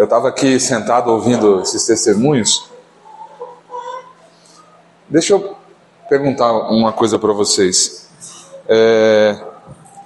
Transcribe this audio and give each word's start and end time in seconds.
eu 0.00 0.04
estava 0.04 0.30
aqui 0.30 0.58
sentado 0.58 1.10
ouvindo 1.10 1.60
esses 1.60 1.84
testemunhos. 1.84 2.70
Deixa 5.06 5.34
eu 5.34 5.54
perguntar 6.08 6.50
uma 6.70 6.90
coisa 6.90 7.18
para 7.18 7.34
vocês. 7.34 8.08
É, 8.66 9.38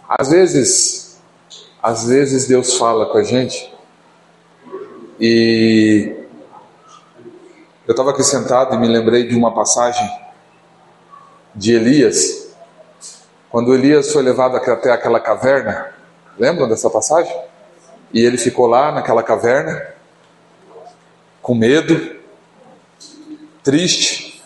às 0.09 0.31
vezes, 0.31 1.21
às 1.81 2.09
vezes 2.09 2.49
Deus 2.49 2.77
fala 2.77 3.07
com 3.07 3.19
a 3.19 3.23
gente 3.23 3.73
e 5.21 6.13
eu 7.87 7.93
estava 7.93 8.11
aqui 8.11 8.25
sentado 8.25 8.75
e 8.75 8.79
me 8.79 8.89
lembrei 8.89 9.29
de 9.29 9.37
uma 9.37 9.55
passagem 9.55 10.11
de 11.55 11.73
Elias, 11.73 12.49
quando 13.49 13.73
Elias 13.73 14.13
foi 14.13 14.25
levado 14.25 14.57
até 14.57 14.91
aquela 14.91 15.21
caverna. 15.21 15.95
Lembram 16.37 16.69
dessa 16.69 16.91
passagem? 16.91 17.33
E 18.15 18.21
ele 18.25 18.39
ficou 18.39 18.69
lá 18.69 18.93
naquela 18.93 19.25
caverna, 19.25 19.94
com 21.45 21.55
medo, 21.55 22.17
triste, 23.63 24.43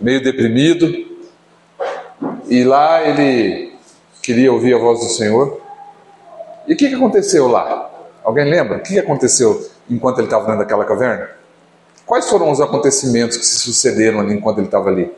meio 0.00 0.22
deprimido. 0.22 0.86
E 2.48 2.62
lá 2.62 3.02
ele 3.02 3.76
queria 4.22 4.52
ouvir 4.52 4.72
a 4.74 4.78
voz 4.78 5.00
do 5.00 5.06
Senhor. 5.06 5.60
E 6.68 6.72
o 6.72 6.76
que, 6.76 6.88
que 6.88 6.94
aconteceu 6.94 7.48
lá? 7.48 7.90
Alguém 8.22 8.48
lembra? 8.48 8.78
O 8.78 8.80
que, 8.80 8.94
que 8.94 8.98
aconteceu 9.00 9.68
enquanto 9.90 10.18
ele 10.18 10.28
estava 10.28 10.44
dentro 10.44 10.60
daquela 10.60 10.84
caverna? 10.84 11.28
Quais 12.06 12.30
foram 12.30 12.48
os 12.52 12.60
acontecimentos 12.60 13.36
que 13.36 13.44
se 13.44 13.58
sucederam 13.58 14.20
ali 14.20 14.34
enquanto 14.34 14.58
ele 14.58 14.68
estava 14.68 14.88
ali? 14.88 15.12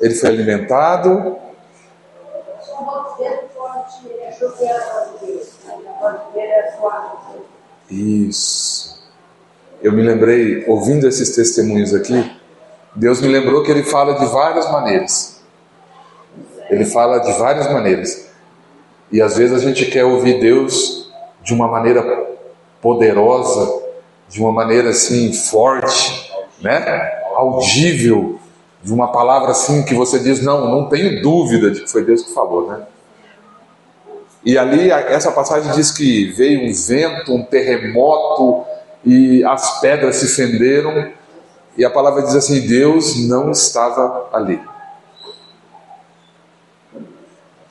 Ele 0.00 0.14
foi 0.14 0.28
alimentado. 0.28 1.36
Isso. 7.90 9.00
Eu 9.82 9.92
me 9.92 10.02
lembrei, 10.02 10.64
ouvindo 10.66 11.08
esses 11.08 11.34
testemunhos 11.34 11.94
aqui, 11.94 12.30
Deus 12.94 13.20
me 13.20 13.28
lembrou 13.28 13.62
que 13.62 13.70
ele 13.70 13.82
fala 13.82 14.14
de 14.14 14.26
várias 14.26 14.70
maneiras. 14.70 15.40
Ele 16.68 16.84
fala 16.84 17.18
de 17.18 17.32
várias 17.38 17.70
maneiras. 17.72 18.28
E 19.10 19.20
às 19.20 19.36
vezes 19.36 19.56
a 19.56 19.58
gente 19.58 19.86
quer 19.86 20.04
ouvir 20.04 20.40
Deus 20.40 21.10
de 21.42 21.54
uma 21.54 21.66
maneira 21.66 22.28
poderosa, 22.80 23.82
de 24.28 24.40
uma 24.40 24.52
maneira 24.52 24.90
assim 24.90 25.32
forte, 25.32 26.30
né? 26.60 27.10
Audível, 27.34 28.38
de 28.82 28.92
uma 28.92 29.10
palavra 29.10 29.50
assim 29.50 29.82
que 29.82 29.94
você 29.94 30.18
diz 30.18 30.42
não, 30.42 30.70
não 30.70 30.88
tenho 30.88 31.22
dúvida 31.22 31.70
de 31.70 31.80
que 31.80 31.90
foi 31.90 32.04
Deus 32.04 32.22
que 32.22 32.32
falou, 32.32 32.68
né? 32.68 32.82
E 34.44 34.56
ali 34.56 34.90
essa 34.90 35.30
passagem 35.32 35.72
diz 35.72 35.90
que 35.90 36.26
veio 36.32 36.68
um 36.68 36.72
vento, 36.72 37.34
um 37.34 37.44
terremoto 37.44 38.64
e 39.04 39.44
as 39.44 39.80
pedras 39.80 40.16
se 40.16 40.28
fenderam 40.28 41.12
e 41.76 41.84
a 41.84 41.90
palavra 41.90 42.22
diz 42.22 42.34
assim: 42.34 42.66
Deus 42.66 43.28
não 43.28 43.50
estava 43.50 44.28
ali. 44.32 44.60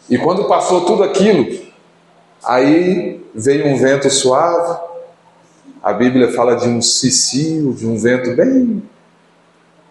E 0.09 0.17
quando 0.17 0.45
passou 0.45 0.86
tudo 0.86 1.03
aquilo, 1.03 1.70
Aí 2.44 3.23
veio 3.36 3.67
um 3.67 3.78
vento 3.78 4.09
suave, 4.09 4.80
a 5.84 5.94
Bíblia 5.94 6.31
fala 6.31 6.56
de 6.56 6.67
um 6.67 6.81
cicio, 6.81 7.73
de 7.73 7.86
um 7.86 7.97
vento 7.97 8.34
bem 8.36 8.84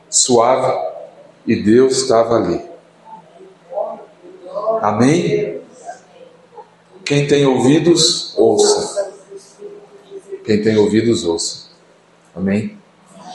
suave, 0.09 0.77
e 1.47 1.56
Deus 1.56 1.99
estava 1.99 2.37
ali. 2.37 2.61
Amém? 4.81 5.58
Quem 7.09 7.27
tem 7.27 7.47
ouvidos, 7.47 8.34
ouça. 8.37 9.11
Quem 10.45 10.61
tem 10.61 10.77
ouvidos, 10.77 11.25
ouça. 11.25 11.69
Amém? 12.37 12.77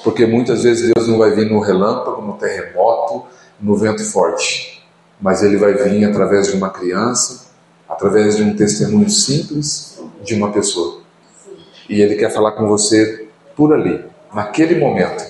Porque 0.03 0.27
muitas 0.27 0.61
vezes 0.61 0.91
Deus 0.93 1.07
não 1.07 1.17
vai 1.17 1.31
vir 1.31 1.49
no 1.49 1.59
relâmpago, 1.59 2.21
no 2.21 2.33
terremoto, 2.33 3.25
no 3.59 3.75
vento 3.75 4.05
forte, 4.05 4.85
mas 5.19 5.41
Ele 5.41 5.57
vai 5.57 5.73
vir 5.73 6.05
através 6.05 6.49
de 6.49 6.55
uma 6.55 6.69
criança, 6.69 7.47
através 7.89 8.37
de 8.37 8.43
um 8.43 8.55
testemunho 8.55 9.09
simples 9.09 9.99
de 10.23 10.35
uma 10.35 10.51
pessoa. 10.51 11.01
E 11.89 11.99
ele 11.99 12.15
quer 12.15 12.31
falar 12.31 12.51
com 12.51 12.67
você 12.67 13.27
por 13.55 13.73
ali, 13.73 14.05
naquele 14.31 14.75
momento. 14.75 15.23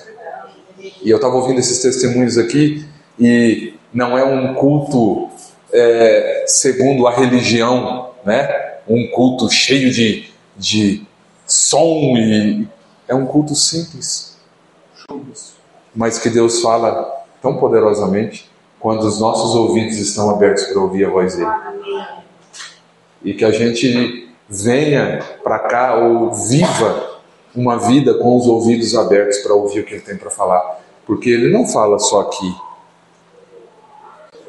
E 1.02 1.08
eu 1.08 1.16
estava 1.16 1.34
ouvindo 1.34 1.60
esses 1.60 1.78
testemunhos 1.80 2.36
aqui 2.36 2.86
e 3.18 3.72
não 3.90 4.18
é 4.18 4.22
um 4.22 4.52
culto 4.52 5.30
é, 5.72 6.44
segundo 6.46 7.06
a 7.06 7.10
religião, 7.10 8.12
né? 8.24 8.78
Um 8.88 9.08
culto 9.08 9.50
cheio 9.50 9.90
de, 9.90 10.30
de 10.56 11.06
som 11.46 12.16
e 12.16 12.66
é 13.08 13.14
um 13.14 13.26
culto 13.26 13.54
simples, 13.54 14.38
mas 15.94 16.18
que 16.18 16.30
Deus 16.30 16.60
fala 16.60 17.24
tão 17.42 17.56
poderosamente 17.56 18.50
quando 18.80 19.04
os 19.04 19.20
nossos 19.20 19.54
ouvidos 19.54 19.96
estão 19.96 20.30
abertos 20.30 20.64
para 20.64 20.80
ouvir 20.80 21.04
a 21.06 21.10
voz 21.10 21.36
dele 21.36 21.50
e 23.24 23.32
que 23.32 23.44
a 23.44 23.50
gente 23.50 24.28
venha 24.48 25.22
para 25.42 25.58
cá 25.58 25.96
ou 25.96 26.32
viva 26.32 27.20
uma 27.56 27.78
vida 27.78 28.14
com 28.14 28.36
os 28.36 28.46
ouvidos 28.46 28.94
abertos 28.94 29.38
para 29.38 29.54
ouvir 29.54 29.80
o 29.80 29.84
que 29.84 29.94
ele 29.94 30.02
tem 30.02 30.16
para 30.16 30.30
falar, 30.30 30.80
porque 31.06 31.30
ele 31.30 31.50
não 31.50 31.66
fala 31.66 31.98
só 31.98 32.20
aqui. 32.20 32.54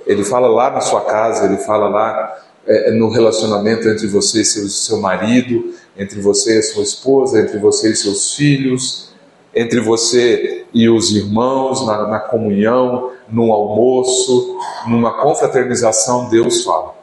Ele 0.05 0.23
fala 0.23 0.47
lá 0.47 0.69
na 0.69 0.81
sua 0.81 1.01
casa, 1.01 1.45
ele 1.45 1.57
fala 1.57 1.87
lá 1.87 2.37
é, 2.67 2.91
no 2.91 3.09
relacionamento 3.09 3.87
entre 3.87 4.07
você 4.07 4.41
e 4.41 4.45
seu, 4.45 4.67
seu 4.67 4.99
marido, 4.99 5.73
entre 5.97 6.19
você 6.19 6.59
e 6.59 6.63
sua 6.63 6.83
esposa, 6.83 7.39
entre 7.39 7.57
você 7.59 7.91
e 7.91 7.95
seus 7.95 8.33
filhos, 8.33 9.13
entre 9.53 9.79
você 9.79 10.65
e 10.73 10.89
os 10.89 11.11
irmãos, 11.15 11.85
na, 11.85 12.07
na 12.07 12.19
comunhão, 12.19 13.11
no 13.29 13.51
almoço, 13.51 14.57
numa 14.87 15.13
confraternização, 15.21 16.29
Deus 16.29 16.63
fala. 16.63 16.95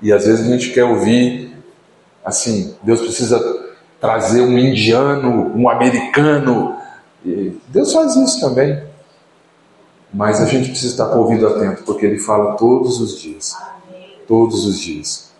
E 0.00 0.12
às 0.12 0.26
vezes 0.26 0.46
a 0.46 0.50
gente 0.50 0.70
quer 0.70 0.84
ouvir 0.84 1.56
assim: 2.24 2.74
Deus 2.82 3.00
precisa 3.00 3.40
trazer 4.00 4.42
um 4.42 4.58
indiano, 4.58 5.52
um 5.56 5.68
americano. 5.68 6.76
E 7.24 7.56
Deus 7.68 7.92
faz 7.92 8.14
isso 8.16 8.40
também. 8.40 8.82
Mas 10.12 10.40
a 10.40 10.46
gente 10.46 10.68
precisa 10.68 10.92
estar 10.92 11.06
com 11.06 11.16
o 11.16 11.22
ouvido 11.22 11.48
atento, 11.48 11.82
porque 11.82 12.06
Ele 12.06 12.18
fala 12.18 12.54
todos 12.56 13.00
os 13.00 13.18
dias. 13.18 13.56
Todos 14.26 14.66
os 14.66 14.80
dias. 14.80 15.32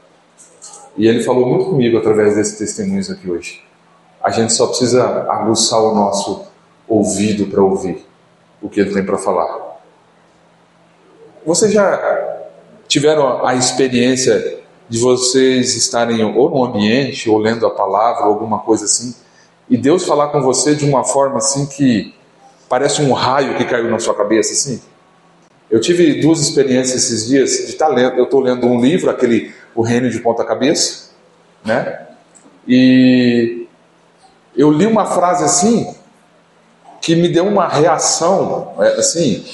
E 0.96 1.06
Ele 1.06 1.22
falou 1.22 1.48
muito 1.48 1.66
comigo 1.66 1.98
através 1.98 2.36
desses 2.36 2.58
testemunhos 2.58 3.10
aqui 3.10 3.30
hoje. 3.30 3.62
A 4.22 4.30
gente 4.30 4.52
só 4.52 4.66
precisa 4.66 5.04
aguçar 5.30 5.80
o 5.80 5.94
nosso 5.94 6.46
ouvido 6.88 7.46
para 7.46 7.62
ouvir 7.62 8.06
o 8.62 8.68
que 8.68 8.80
Ele 8.80 8.92
tem 8.92 9.04
para 9.04 9.18
falar. 9.18 9.80
Você 11.44 11.70
já 11.70 12.42
tiveram 12.86 13.46
a 13.46 13.54
experiência 13.54 14.62
de 14.88 14.98
vocês 14.98 15.74
estarem 15.76 16.22
ou 16.24 16.50
no 16.50 16.64
ambiente, 16.64 17.28
ou 17.28 17.38
lendo 17.38 17.66
a 17.66 17.70
palavra, 17.70 18.24
ou 18.24 18.32
alguma 18.32 18.60
coisa 18.60 18.84
assim, 18.84 19.14
e 19.68 19.76
Deus 19.76 20.04
falar 20.04 20.28
com 20.28 20.42
você 20.42 20.74
de 20.74 20.84
uma 20.84 21.04
forma 21.04 21.38
assim 21.38 21.66
que 21.66 22.14
parece 22.68 23.02
um 23.02 23.12
raio 23.12 23.56
que 23.56 23.64
caiu 23.64 23.90
na 23.90 23.98
sua 23.98 24.14
cabeça, 24.14 24.52
assim? 24.52 24.80
Eu 25.74 25.80
tive 25.80 26.20
duas 26.20 26.38
experiências 26.38 27.04
esses 27.04 27.26
dias 27.26 27.50
de 27.50 27.72
estar 27.72 27.88
tá 27.88 27.92
lendo, 27.92 28.16
eu 28.16 28.24
estou 28.24 28.40
lendo 28.40 28.64
um 28.64 28.80
livro, 28.80 29.10
aquele 29.10 29.52
O 29.74 29.82
Reino 29.82 30.08
de 30.08 30.20
Ponta 30.20 30.44
Cabeça, 30.44 31.10
né? 31.64 32.06
E 32.66 33.66
eu 34.56 34.70
li 34.70 34.86
uma 34.86 35.04
frase 35.04 35.42
assim 35.42 35.92
que 37.02 37.16
me 37.16 37.28
deu 37.28 37.44
uma 37.44 37.66
reação, 37.66 38.72
é, 38.78 39.00
assim, 39.00 39.44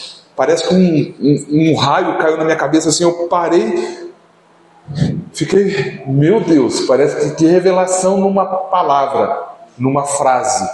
Parece 0.40 0.66
que 0.66 0.74
um, 0.74 1.14
um, 1.20 1.70
um 1.70 1.74
raio 1.74 2.16
caiu 2.16 2.38
na 2.38 2.44
minha 2.44 2.56
cabeça 2.56 2.88
assim, 2.88 3.04
eu 3.04 3.28
parei, 3.28 4.08
fiquei, 5.34 6.02
meu 6.06 6.40
Deus, 6.40 6.80
parece 6.86 7.28
que, 7.28 7.36
que 7.36 7.46
revelação 7.46 8.16
numa 8.16 8.46
palavra, 8.46 9.38
numa 9.76 10.04
frase, 10.04 10.66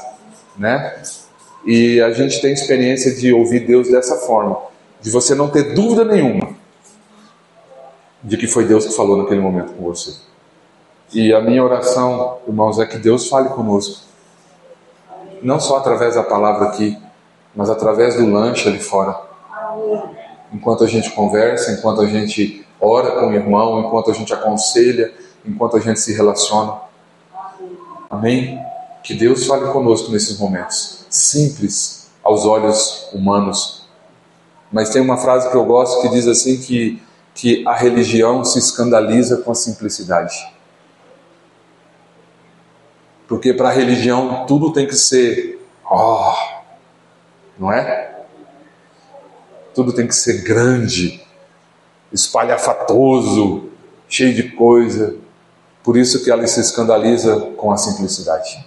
né? 0.56 1.02
E 1.64 2.00
a 2.00 2.12
gente 2.12 2.40
tem 2.40 2.52
experiência 2.52 3.12
de 3.16 3.32
ouvir 3.32 3.66
Deus 3.66 3.88
dessa 3.88 4.14
forma, 4.18 4.56
de 5.00 5.10
você 5.10 5.34
não 5.34 5.48
ter 5.48 5.74
dúvida 5.74 6.04
nenhuma 6.04 6.54
de 8.22 8.36
que 8.36 8.46
foi 8.46 8.64
Deus 8.64 8.86
que 8.86 8.94
falou 8.94 9.16
naquele 9.16 9.40
momento 9.40 9.72
com 9.72 9.84
você. 9.84 10.14
E 11.12 11.32
a 11.32 11.40
minha 11.40 11.62
oração, 11.62 12.38
irmãos, 12.46 12.78
é 12.78 12.86
que 12.86 12.98
Deus 12.98 13.28
fale 13.28 13.48
conosco, 13.50 14.00
não 15.42 15.60
só 15.60 15.76
através 15.76 16.16
da 16.16 16.22
palavra 16.22 16.68
aqui, 16.68 16.98
mas 17.54 17.70
através 17.70 18.16
do 18.16 18.28
lanche 18.28 18.68
ali 18.68 18.80
fora 18.80 19.26
enquanto 20.52 20.84
a 20.84 20.86
gente 20.86 21.10
conversa, 21.10 21.72
enquanto 21.72 22.00
a 22.00 22.06
gente 22.06 22.66
ora 22.80 23.20
com 23.20 23.28
o 23.28 23.32
irmão, 23.32 23.80
enquanto 23.80 24.10
a 24.10 24.14
gente 24.14 24.32
aconselha, 24.32 25.12
enquanto 25.44 25.76
a 25.76 25.80
gente 25.80 26.00
se 26.00 26.12
relaciona. 26.14 26.80
Amém? 28.08 28.60
Que 29.02 29.14
Deus 29.14 29.46
fale 29.46 29.70
conosco 29.70 30.10
nesses 30.10 30.38
momentos, 30.38 31.06
simples 31.10 32.08
aos 32.22 32.44
olhos 32.44 33.08
humanos. 33.12 33.75
Mas 34.72 34.90
tem 34.90 35.00
uma 35.00 35.16
frase 35.16 35.50
que 35.50 35.56
eu 35.56 35.64
gosto 35.64 36.02
que 36.02 36.08
diz 36.08 36.26
assim 36.26 36.58
que 36.58 37.02
que 37.36 37.62
a 37.68 37.74
religião 37.74 38.42
se 38.42 38.58
escandaliza 38.58 39.36
com 39.36 39.52
a 39.52 39.54
simplicidade. 39.54 40.34
Porque 43.28 43.52
para 43.52 43.68
a 43.68 43.72
religião 43.72 44.46
tudo 44.46 44.72
tem 44.72 44.86
que 44.86 44.94
ser, 44.94 45.60
ó, 45.84 46.32
oh, 46.32 46.62
não 47.58 47.70
é? 47.70 48.24
Tudo 49.74 49.92
tem 49.92 50.06
que 50.06 50.14
ser 50.14 50.42
grande, 50.42 51.22
espalhafatoso, 52.10 53.68
cheio 54.08 54.34
de 54.34 54.52
coisa. 54.52 55.14
Por 55.84 55.98
isso 55.98 56.24
que 56.24 56.30
ela 56.30 56.46
se 56.46 56.58
escandaliza 56.58 57.38
com 57.58 57.70
a 57.70 57.76
simplicidade. 57.76 58.66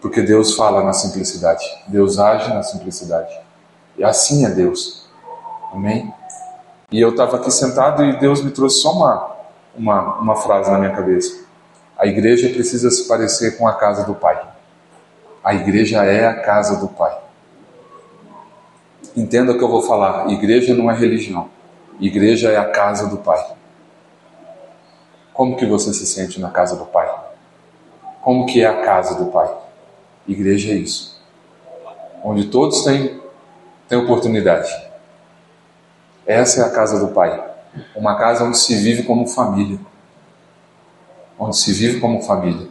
Porque 0.00 0.22
Deus 0.22 0.54
fala 0.54 0.84
na 0.84 0.92
simplicidade, 0.92 1.64
Deus 1.88 2.20
age 2.20 2.54
na 2.54 2.62
simplicidade. 2.62 3.36
E 3.98 4.04
assim 4.04 4.46
é 4.46 4.50
Deus. 4.50 4.99
Amém? 5.72 6.12
E 6.90 7.00
eu 7.00 7.10
estava 7.10 7.36
aqui 7.36 7.50
sentado 7.50 8.04
e 8.04 8.18
Deus 8.18 8.42
me 8.42 8.50
trouxe 8.50 8.80
só 8.80 8.92
uma, 8.92 9.36
uma, 9.76 10.18
uma 10.18 10.36
frase 10.36 10.70
na 10.70 10.78
minha 10.78 10.92
cabeça. 10.92 11.44
A 11.96 12.06
igreja 12.06 12.48
precisa 12.48 12.90
se 12.90 13.06
parecer 13.06 13.56
com 13.56 13.68
a 13.68 13.74
casa 13.74 14.04
do 14.04 14.14
Pai. 14.14 14.40
A 15.44 15.54
igreja 15.54 16.04
é 16.04 16.26
a 16.26 16.40
casa 16.40 16.80
do 16.80 16.88
Pai. 16.88 17.16
Entenda 19.16 19.52
o 19.52 19.58
que 19.58 19.62
eu 19.62 19.68
vou 19.68 19.82
falar. 19.82 20.28
Igreja 20.30 20.74
não 20.74 20.90
é 20.90 20.94
religião. 20.94 21.48
Igreja 22.00 22.50
é 22.50 22.56
a 22.56 22.70
casa 22.70 23.06
do 23.06 23.18
Pai. 23.18 23.52
Como 25.32 25.56
que 25.56 25.66
você 25.66 25.92
se 25.92 26.06
sente 26.06 26.40
na 26.40 26.50
casa 26.50 26.74
do 26.76 26.86
Pai? 26.86 27.08
Como 28.22 28.46
que 28.46 28.62
é 28.62 28.66
a 28.66 28.82
casa 28.82 29.14
do 29.22 29.30
Pai? 29.30 29.50
Igreja 30.26 30.72
é 30.72 30.74
isso. 30.74 31.20
Onde 32.22 32.46
todos 32.48 32.82
têm, 32.82 33.20
têm 33.88 33.98
oportunidade. 33.98 34.89
Essa 36.30 36.60
é 36.60 36.64
a 36.64 36.70
casa 36.70 36.98
do 36.98 37.12
Pai. 37.12 37.42
Uma 37.96 38.16
casa 38.16 38.44
onde 38.44 38.58
se 38.58 38.76
vive 38.76 39.02
como 39.02 39.26
família 39.26 39.78
onde 41.40 41.56
se 41.56 41.72
vive 41.72 41.98
como 41.98 42.20
família, 42.20 42.68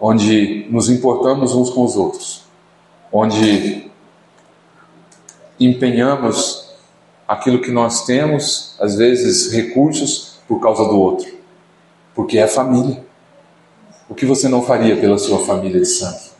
onde 0.00 0.68
nos 0.70 0.88
importamos 0.88 1.52
uns 1.52 1.70
com 1.70 1.84
os 1.84 1.96
outros, 1.96 2.44
onde 3.12 3.90
empenhamos 5.58 6.70
aquilo 7.26 7.60
que 7.60 7.72
nós 7.72 8.04
temos, 8.04 8.76
às 8.78 8.94
vezes 8.94 9.52
recursos, 9.52 10.38
por 10.46 10.60
causa 10.60 10.84
do 10.84 10.96
outro, 10.96 11.26
porque 12.14 12.38
é 12.38 12.46
família. 12.46 13.04
O 14.08 14.14
que 14.14 14.24
você 14.24 14.48
não 14.48 14.62
faria 14.62 14.96
pela 14.96 15.18
sua 15.18 15.44
família 15.44 15.80
de 15.80 15.86
sangue? 15.86 16.30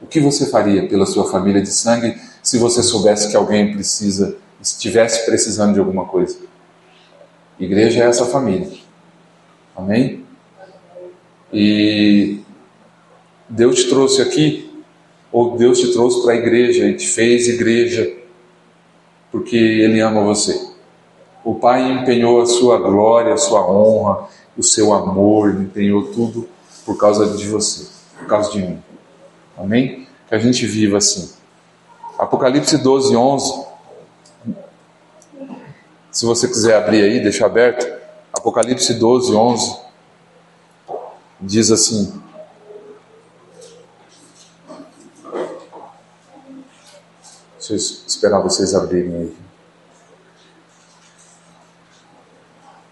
O 0.00 0.06
que 0.06 0.18
você 0.18 0.50
faria 0.50 0.88
pela 0.88 1.06
sua 1.06 1.30
família 1.30 1.62
de 1.62 1.70
sangue 1.70 2.20
se 2.42 2.58
você 2.58 2.82
soubesse 2.82 3.30
que 3.30 3.36
alguém 3.36 3.72
precisa, 3.72 4.36
estivesse 4.62 5.26
precisando 5.26 5.74
de 5.74 5.80
alguma 5.80 6.04
coisa? 6.04 6.38
Igreja 7.58 8.04
é 8.04 8.06
essa 8.06 8.24
família. 8.26 8.70
Amém? 9.76 10.24
E 11.52 12.40
Deus 13.48 13.76
te 13.80 13.88
trouxe 13.88 14.22
aqui, 14.22 14.70
ou 15.30 15.56
Deus 15.56 15.78
te 15.78 15.92
trouxe 15.92 16.22
para 16.22 16.32
a 16.32 16.36
igreja 16.36 16.86
e 16.86 16.96
te 16.96 17.06
fez 17.08 17.48
igreja, 17.48 18.10
porque 19.30 19.56
Ele 19.56 20.00
ama 20.00 20.22
você. 20.22 20.70
O 21.44 21.54
Pai 21.56 21.90
empenhou 21.90 22.40
a 22.40 22.46
sua 22.46 22.78
glória, 22.78 23.34
a 23.34 23.36
sua 23.36 23.68
honra, 23.68 24.28
o 24.56 24.62
seu 24.62 24.92
amor, 24.92 25.50
Ele 25.50 25.64
empenhou 25.64 26.04
tudo 26.12 26.48
por 26.84 26.96
causa 26.96 27.36
de 27.36 27.46
você, 27.46 27.88
por 28.18 28.26
causa 28.26 28.50
de 28.52 28.62
mim. 28.62 28.82
Amém? 29.56 30.06
Que 30.28 30.34
a 30.34 30.38
gente 30.38 30.66
viva 30.66 30.98
assim. 30.98 31.30
Apocalipse 32.18 32.78
12, 32.78 33.16
11. 33.16 33.71
Se 36.12 36.26
você 36.26 36.46
quiser 36.46 36.76
abrir 36.76 37.02
aí, 37.02 37.22
deixa 37.22 37.46
aberto. 37.46 37.90
Apocalipse 38.30 38.92
12, 38.92 39.34
11 39.34 39.80
diz 41.40 41.70
assim: 41.70 42.22
Deixa 47.58 47.72
eu 47.72 47.76
esperar 47.76 48.40
vocês 48.40 48.74
abrirem 48.74 49.14
aí. 49.14 49.36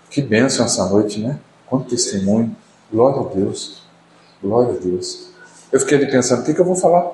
Que 0.08 0.22
bênção 0.22 0.64
essa 0.64 0.88
noite, 0.88 1.20
né? 1.20 1.38
Quanto 1.66 1.90
testemunho. 1.90 2.56
Glória 2.90 3.20
a 3.20 3.34
Deus. 3.34 3.82
Glória 4.42 4.74
a 4.74 4.78
Deus. 4.78 5.28
Eu 5.70 5.78
fiquei 5.78 5.98
ali 5.98 6.10
pensando: 6.10 6.40
o 6.40 6.44
que, 6.44 6.54
que 6.54 6.60
eu 6.60 6.64
vou 6.64 6.74
falar? 6.74 7.12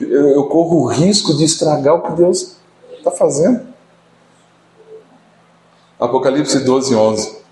Eu, 0.00 0.30
eu 0.30 0.48
corro 0.48 0.82
o 0.82 0.86
risco 0.86 1.36
de 1.36 1.44
estragar 1.44 1.94
o 1.94 2.02
que 2.02 2.12
Deus 2.12 2.63
está 3.06 3.10
fazendo. 3.10 3.66
Apocalipse 6.00 6.58
12, 6.60 6.94
11. 6.94 7.44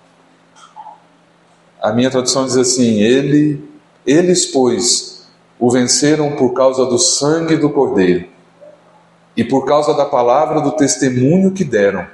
A 1.80 1.92
minha 1.92 2.10
tradução 2.10 2.46
diz 2.46 2.56
assim: 2.56 3.00
Ele, 3.00 3.62
eles, 4.06 4.46
pois, 4.46 5.28
o 5.58 5.70
venceram 5.70 6.36
por 6.36 6.54
causa 6.54 6.86
do 6.86 6.98
sangue 6.98 7.56
do 7.56 7.70
Cordeiro 7.70 8.28
e 9.36 9.44
por 9.44 9.64
causa 9.64 9.94
da 9.94 10.04
palavra 10.04 10.60
do 10.60 10.72
testemunho 10.72 11.52
que 11.52 11.64
deram. 11.64 12.06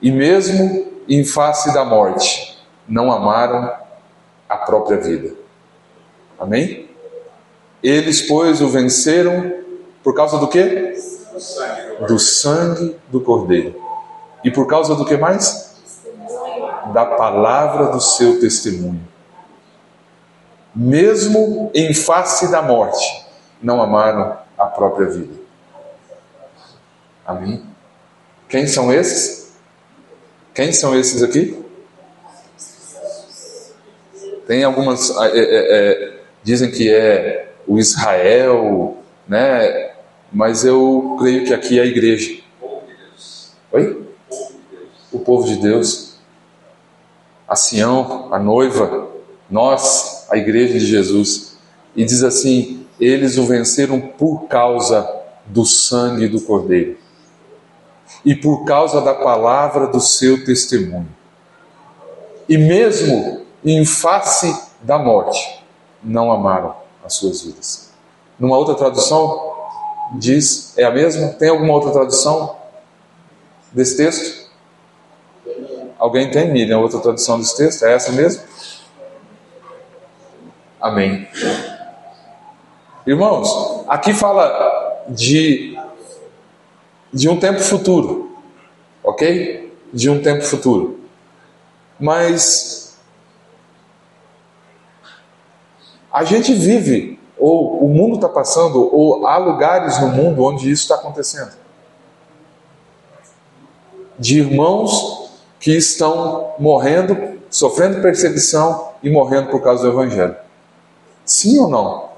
E 0.00 0.10
mesmo 0.10 0.86
em 1.08 1.24
face 1.24 1.72
da 1.72 1.84
morte, 1.84 2.58
não 2.86 3.10
amaram 3.10 3.72
a 4.48 4.56
própria 4.56 4.98
vida. 4.98 5.34
Amém? 6.38 6.88
Eles, 7.82 8.22
pois, 8.22 8.60
o 8.60 8.68
venceram 8.68 9.52
por 10.02 10.14
causa 10.14 10.38
do 10.38 10.48
quê? 10.48 10.94
Do 12.06 12.18
sangue 12.18 12.96
do 13.08 13.20
Cordeiro. 13.20 13.74
E 14.44 14.50
por 14.50 14.66
causa 14.66 14.94
do 14.94 15.04
que 15.04 15.16
mais? 15.16 15.68
da 16.92 17.04
palavra 17.04 17.86
do 17.86 18.00
seu 18.00 18.40
testemunho. 18.40 19.06
Mesmo 20.74 21.70
em 21.74 21.92
face 21.94 22.50
da 22.50 22.62
morte, 22.62 23.26
não 23.60 23.80
amaram 23.82 24.38
a 24.56 24.66
própria 24.66 25.08
vida. 25.08 25.34
Amém? 27.26 27.64
Quem 28.48 28.66
são 28.66 28.92
esses? 28.92 29.52
Quem 30.54 30.72
são 30.72 30.98
esses 30.98 31.22
aqui? 31.22 31.62
Tem 34.46 34.64
algumas. 34.64 35.10
É, 35.10 35.38
é, 35.38 35.38
é, 35.38 36.20
dizem 36.42 36.70
que 36.70 36.92
é 36.92 37.52
o 37.66 37.78
Israel, 37.78 38.96
né? 39.26 39.92
Mas 40.32 40.64
eu 40.64 41.16
creio 41.18 41.44
que 41.44 41.54
aqui 41.54 41.78
é 41.78 41.82
a 41.82 41.86
igreja. 41.86 42.40
Oi? 43.72 44.06
O 45.12 45.18
povo 45.18 45.46
de 45.46 45.56
Deus 45.56 46.08
a 47.48 47.56
Sião, 47.56 48.28
a 48.30 48.38
noiva, 48.38 49.08
nós, 49.50 50.26
a 50.30 50.36
igreja 50.36 50.74
de 50.74 50.86
Jesus. 50.86 51.56
E 51.96 52.04
diz 52.04 52.22
assim: 52.22 52.86
eles 53.00 53.38
o 53.38 53.44
venceram 53.44 53.98
por 54.00 54.46
causa 54.48 55.10
do 55.46 55.64
sangue 55.64 56.28
do 56.28 56.40
Cordeiro 56.42 56.98
e 58.24 58.34
por 58.34 58.64
causa 58.64 59.00
da 59.00 59.14
palavra 59.14 59.86
do 59.86 60.00
seu 60.00 60.44
testemunho. 60.44 61.08
E 62.46 62.58
mesmo 62.58 63.46
em 63.64 63.84
face 63.84 64.54
da 64.82 64.98
morte, 64.98 65.64
não 66.02 66.30
amaram 66.30 66.74
as 67.04 67.14
suas 67.14 67.42
vidas. 67.42 67.90
Numa 68.38 68.56
outra 68.56 68.74
tradução, 68.74 69.54
diz: 70.12 70.76
é 70.76 70.84
a 70.84 70.90
mesma? 70.90 71.28
Tem 71.28 71.48
alguma 71.48 71.74
outra 71.74 71.90
tradução 71.90 72.56
desse 73.72 73.96
texto? 73.96 74.48
Alguém 75.98 76.30
tem, 76.30 76.52
Miriam, 76.52 76.78
outra 76.78 77.00
tradução 77.00 77.38
desse 77.38 77.56
texto? 77.56 77.84
É 77.84 77.92
essa 77.92 78.12
mesmo? 78.12 78.42
Amém. 80.80 81.28
Irmãos, 83.04 83.84
aqui 83.88 84.14
fala 84.14 85.04
de, 85.08 85.76
de 87.12 87.28
um 87.28 87.40
tempo 87.40 87.58
futuro, 87.58 88.38
ok? 89.02 89.72
De 89.92 90.08
um 90.08 90.22
tempo 90.22 90.44
futuro. 90.44 91.00
Mas 91.98 92.96
a 96.12 96.22
gente 96.22 96.54
vive, 96.54 97.17
ou 97.38 97.84
o 97.84 97.88
mundo 97.88 98.16
está 98.16 98.28
passando, 98.28 98.88
ou 98.94 99.26
há 99.26 99.36
lugares 99.38 100.00
no 100.00 100.08
mundo 100.08 100.44
onde 100.44 100.70
isso 100.70 100.82
está 100.82 100.96
acontecendo. 100.96 101.52
De 104.18 104.38
irmãos 104.40 105.30
que 105.60 105.76
estão 105.76 106.52
morrendo, 106.58 107.38
sofrendo 107.50 108.02
perseguição 108.02 108.88
e 109.02 109.10
morrendo 109.10 109.50
por 109.50 109.62
causa 109.62 109.82
do 109.82 109.90
Evangelho. 109.90 110.36
Sim 111.24 111.58
ou 111.60 111.68
não? 111.68 112.08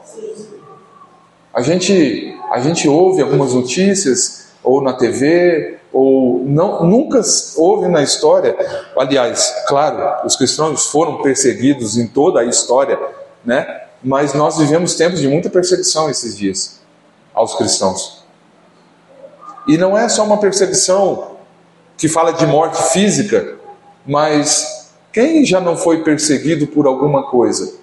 A 1.52 1.62
gente, 1.62 2.38
a 2.50 2.60
gente 2.60 2.88
ouve 2.88 3.20
algumas 3.20 3.52
notícias, 3.52 4.50
ou 4.62 4.80
na 4.80 4.92
TV, 4.92 5.78
ou 5.92 6.40
não, 6.44 6.84
nunca 6.84 7.20
houve 7.56 7.88
na 7.88 8.02
história. 8.02 8.56
Aliás, 8.96 9.52
claro, 9.66 10.26
os 10.26 10.36
cristãos 10.36 10.86
foram 10.86 11.22
perseguidos 11.22 11.96
em 11.96 12.06
toda 12.06 12.40
a 12.40 12.44
história, 12.44 12.98
né? 13.44 13.79
Mas 14.02 14.32
nós 14.32 14.58
vivemos 14.58 14.94
tempos 14.94 15.20
de 15.20 15.28
muita 15.28 15.50
perseguição 15.50 16.08
esses 16.08 16.36
dias 16.36 16.80
aos 17.34 17.54
cristãos. 17.54 18.24
E 19.66 19.76
não 19.76 19.96
é 19.96 20.08
só 20.08 20.24
uma 20.24 20.38
perseguição 20.38 21.36
que 21.96 22.08
fala 22.08 22.32
de 22.32 22.46
morte 22.46 22.82
física, 22.92 23.58
mas 24.06 24.90
quem 25.12 25.44
já 25.44 25.60
não 25.60 25.76
foi 25.76 26.02
perseguido 26.02 26.66
por 26.66 26.86
alguma 26.86 27.24
coisa? 27.24 27.74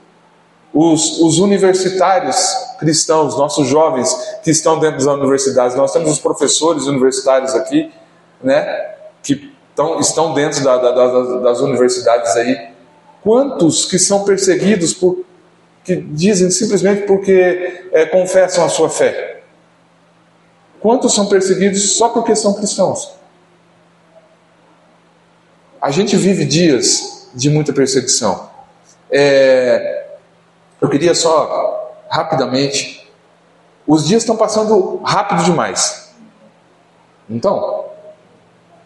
Os, 0.74 1.20
os, 1.20 1.40
universitários 1.40 2.54
cristãos, 2.80 3.38
nossos 3.38 3.68
jovens 3.68 4.14
que 4.44 4.52
estão 4.52 4.80
dentro 4.80 4.98
das 4.98 5.08
universidades, 5.08 5.76
nós 5.76 5.92
temos 5.92 6.12
os 6.12 6.20
professores 6.20 6.86
universitários 6.86 7.54
aqui, 7.56 7.92
né, 8.44 8.66
que 9.24 9.52
tão, 9.76 10.00
estão 10.00 10.34
dentro 10.34 10.64
da, 10.64 10.78
da, 10.78 10.92
da, 10.92 11.38
das 11.40 11.60
universidades 11.62 12.36
aí. 12.36 12.70
Quantos 13.24 13.86
que 13.86 13.98
são 13.98 14.24
perseguidos 14.24 14.94
por 14.94 15.26
que 15.88 15.96
dizem 15.96 16.52
simplesmente 16.52 17.04
porque 17.04 17.88
é, 17.94 18.06
confessam 18.08 18.66
a 18.66 18.68
sua 18.68 18.90
fé? 18.90 19.42
Quantos 20.82 21.16
são 21.16 21.28
perseguidos 21.28 21.94
só 21.94 22.10
porque 22.10 22.36
são 22.36 22.54
cristãos? 22.54 23.14
A 25.82 25.90
gente 25.90 26.18
vive 26.18 26.44
dias 26.44 27.30
de 27.34 27.50
muita 27.50 27.72
perseguição. 27.72 28.50
É, 29.10 30.08
eu 30.82 30.90
queria 30.90 31.16
só, 31.16 32.04
rapidamente, 32.10 33.10
os 33.88 34.06
dias 34.06 34.24
estão 34.24 34.36
passando 34.36 34.98
rápido 35.06 35.46
demais. 35.46 36.14
Então, 37.30 37.86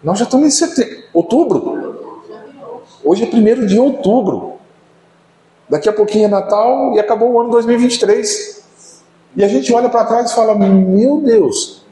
nós 0.03 0.19
já 0.19 0.25
estamos 0.25 0.45
em 0.45 0.51
setembro, 0.51 1.03
outubro. 1.11 2.21
Hoje 3.03 3.23
é 3.23 3.25
primeiro 3.25 3.65
de 3.65 3.79
outubro. 3.79 4.60
Daqui 5.71 5.87
a 5.87 5.93
pouquinho 5.93 6.25
é 6.25 6.27
Natal 6.27 6.91
e 6.93 6.99
acabou 6.99 7.31
o 7.31 7.39
ano 7.39 7.49
2023. 7.49 8.61
E 9.37 9.43
a 9.43 9.47
gente 9.47 9.73
olha 9.73 9.87
para 9.87 10.03
trás 10.03 10.29
e 10.29 10.35
fala: 10.35 10.53
Meu 10.53 11.21
Deus, 11.21 11.85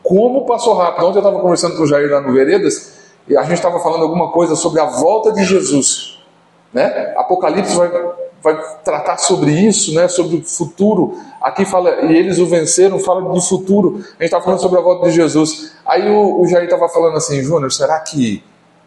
como 0.00 0.46
passou 0.46 0.74
rápido. 0.74 1.06
Ontem 1.06 1.18
eu 1.18 1.22
estava 1.22 1.40
conversando 1.40 1.76
com 1.76 1.82
o 1.82 1.86
Jair 1.88 2.08
lá 2.08 2.20
no 2.20 2.32
Veredas 2.32 2.92
e 3.26 3.36
a 3.36 3.42
gente 3.42 3.54
estava 3.54 3.80
falando 3.80 4.02
alguma 4.02 4.30
coisa 4.30 4.54
sobre 4.54 4.80
a 4.80 4.84
volta 4.84 5.32
de 5.32 5.42
Jesus. 5.42 6.22
Né? 6.72 7.14
Apocalipse 7.16 7.74
vai, 7.74 7.90
vai 8.40 8.62
tratar 8.84 9.18
sobre 9.18 9.50
isso, 9.50 9.92
né? 9.92 10.06
sobre 10.06 10.36
o 10.36 10.44
futuro. 10.44 11.18
Aqui 11.42 11.64
fala, 11.64 12.04
e 12.04 12.16
eles 12.16 12.38
o 12.38 12.46
venceram, 12.46 13.00
fala 13.00 13.32
de 13.32 13.48
futuro. 13.48 13.96
A 13.96 14.22
gente 14.22 14.26
estava 14.26 14.44
falando 14.44 14.60
sobre 14.60 14.78
a 14.78 14.82
volta 14.82 15.08
de 15.08 15.16
Jesus. 15.16 15.72
Aí 15.84 16.08
o, 16.08 16.42
o 16.42 16.46
Jair 16.46 16.64
estava 16.64 16.88
falando 16.88 17.16
assim, 17.16 17.42
Júnior, 17.42 17.72
será 17.72 17.98
que 17.98 18.40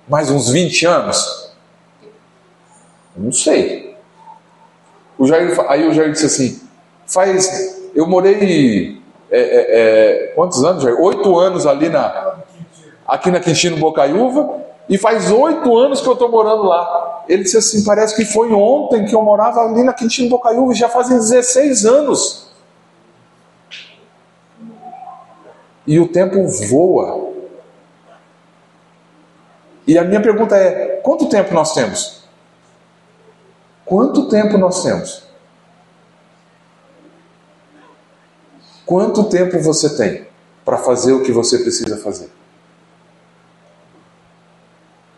mais 0.07 0.31
uns 0.31 0.49
20 0.49 0.85
anos? 0.85 1.46
Não 3.17 3.31
sei. 3.31 3.95
O 5.17 5.25
Jair, 5.25 5.59
aí 5.67 5.87
o 5.87 5.93
Jair 5.93 6.11
disse 6.11 6.25
assim: 6.27 6.61
faz. 7.07 7.89
Eu 7.95 8.05
morei. 8.07 9.01
É, 9.29 9.39
é, 9.39 9.65
é, 9.69 10.27
quantos 10.35 10.63
anos, 10.63 10.83
Jair? 10.83 10.99
Oito 11.01 11.37
anos 11.37 11.65
ali 11.65 11.89
na. 11.89 12.35
Aqui 13.07 13.31
na 13.31 13.39
Quintino 13.39 13.77
Bocaiúva. 13.77 14.65
E 14.89 14.97
faz 14.97 15.31
oito 15.31 15.77
anos 15.77 15.99
que 15.99 16.07
eu 16.07 16.13
estou 16.13 16.29
morando 16.29 16.63
lá. 16.63 17.25
Ele 17.27 17.43
disse 17.43 17.57
assim: 17.57 17.83
parece 17.83 18.15
que 18.15 18.25
foi 18.25 18.51
ontem 18.53 19.05
que 19.05 19.15
eu 19.15 19.21
morava 19.21 19.61
ali 19.61 19.83
na 19.83 19.93
Quintino 19.93 20.29
Bocaiúva, 20.29 20.73
já 20.73 20.87
fazem 20.87 21.17
16 21.17 21.85
anos. 21.85 22.47
E 25.85 25.99
o 25.99 26.07
tempo 26.07 26.45
voa. 26.69 27.31
E 29.87 29.97
a 29.97 30.03
minha 30.03 30.21
pergunta 30.21 30.55
é: 30.55 31.01
quanto 31.03 31.27
tempo 31.27 31.53
nós 31.53 31.73
temos? 31.73 32.16
Quanto 33.87 34.27
tempo 34.27 34.57
nós 34.57 34.83
temos? 34.83 35.23
Quanto 38.85 39.23
tempo 39.25 39.59
você 39.59 39.97
tem 39.97 40.27
para 40.63 40.77
fazer 40.77 41.13
o 41.13 41.23
que 41.23 41.31
você 41.31 41.59
precisa 41.59 41.97
fazer? 41.97 42.29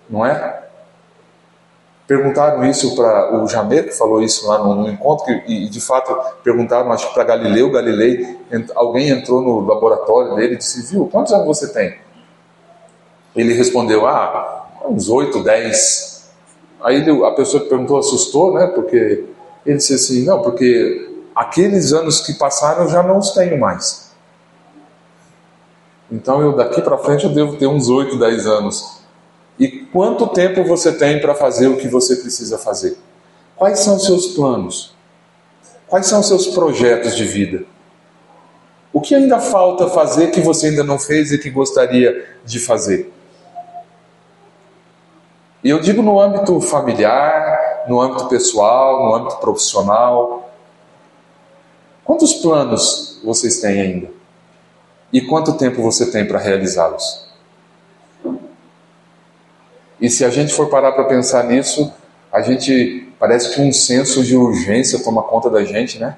Não 0.08 0.24
é? 0.24 0.64
Perguntaram 2.08 2.64
isso 2.66 2.96
para 2.96 3.36
o 3.36 3.48
Jamé, 3.48 3.84
que 3.84 3.92
falou 3.92 4.22
isso 4.22 4.48
lá 4.48 4.58
no, 4.60 4.74
no 4.74 4.90
encontro, 4.90 5.32
e, 5.48 5.70
de 5.70 5.80
fato 5.82 6.16
perguntaram, 6.44 6.92
acho 6.92 7.08
que 7.08 7.14
para 7.14 7.24
Galileu, 7.24 7.72
Galilei, 7.72 8.40
alguém 8.76 9.10
entrou 9.10 9.42
no 9.42 9.60
laboratório 9.60 10.36
dele 10.36 10.56
e 10.56 10.58
disse: 10.58 10.92
Viu, 10.92 11.08
quantos 11.08 11.34
anos 11.34 11.46
você 11.46 11.72
tem? 11.72 12.00
Ele 13.36 13.54
respondeu: 13.54 14.08
Ah, 14.08 14.68
uns 14.86 15.08
8, 15.08 15.44
10. 15.44 16.09
Aí 16.82 17.06
a 17.26 17.32
pessoa 17.32 17.64
que 17.64 17.70
perguntou 17.70 17.98
assustou, 17.98 18.54
né? 18.54 18.68
Porque 18.68 19.26
ele 19.66 19.78
disse 19.78 19.94
assim: 19.94 20.26
não, 20.26 20.42
porque 20.42 21.10
aqueles 21.36 21.94
anos 21.94 22.22
que 22.22 22.34
passaram 22.34 22.84
eu 22.84 22.90
já 22.90 23.04
não 23.04 23.18
os 23.18 23.32
tenho 23.32 23.60
mais. 23.60 24.12
Então 26.12 26.42
eu 26.42 26.56
daqui 26.56 26.82
para 26.82 26.98
frente 26.98 27.26
eu 27.26 27.30
devo 27.30 27.58
ter 27.58 27.68
uns 27.68 27.90
8, 27.90 28.18
10 28.18 28.48
anos. 28.48 29.00
E 29.60 29.68
quanto 29.68 30.28
tempo 30.28 30.64
você 30.64 30.94
tem 30.94 31.20
para 31.20 31.36
fazer 31.36 31.68
o 31.68 31.78
que 31.78 31.88
você 31.88 32.16
precisa 32.16 32.58
fazer? 32.58 32.98
Quais 33.56 33.80
são 33.80 33.98
os 33.98 34.06
seus 34.06 34.28
planos? 34.28 34.96
Quais 35.86 36.06
são 36.08 36.22
os 36.22 36.28
seus 36.28 36.48
projetos 36.48 37.16
de 37.16 37.26
vida? 37.26 37.66
O 38.94 39.02
que 39.02 39.14
ainda 39.14 39.40
falta 39.40 39.88
fazer 39.88 40.32
que 40.32 40.40
você 40.40 40.68
ainda 40.68 40.84
não 40.84 40.98
fez 40.98 41.32
e 41.32 41.38
que 41.38 41.50
gostaria 41.50 42.26
de 42.46 42.60
fazer? 42.60 43.12
E 45.63 45.70
eu 45.70 45.80
digo 45.80 46.01
no 46.01 46.20
âmbito 46.20 46.60
familiar, 46.62 47.86
no 47.88 48.00
âmbito 48.00 48.28
pessoal, 48.28 49.06
no 49.06 49.16
âmbito 49.16 49.38
profissional. 49.38 50.50
Quantos 52.06 52.34
planos 52.34 53.20
vocês 53.24 53.60
têm 53.60 53.82
ainda? 53.82 54.10
E 55.12 55.22
quanto 55.22 55.58
tempo 55.58 55.82
você 55.82 56.10
tem 56.12 56.25
para 56.25 56.39
realizá-los? 56.39 57.28
E 60.00 60.10
se 60.10 60.24
a 60.24 60.30
gente 60.30 60.54
for 60.54 60.70
parar 60.70 60.94
para 60.94 61.04
pensar 61.04 61.44
nisso, 61.44 61.92
a 62.32 62.42
gente 62.42 63.12
parece 63.20 63.54
que 63.54 63.62
um 63.62 63.74
senso 63.74 64.24
de 64.24 64.38
urgência 64.38 65.04
toma 65.04 65.22
conta 65.24 65.50
da 65.50 65.63
gente, 65.66 66.00
né? 66.00 66.16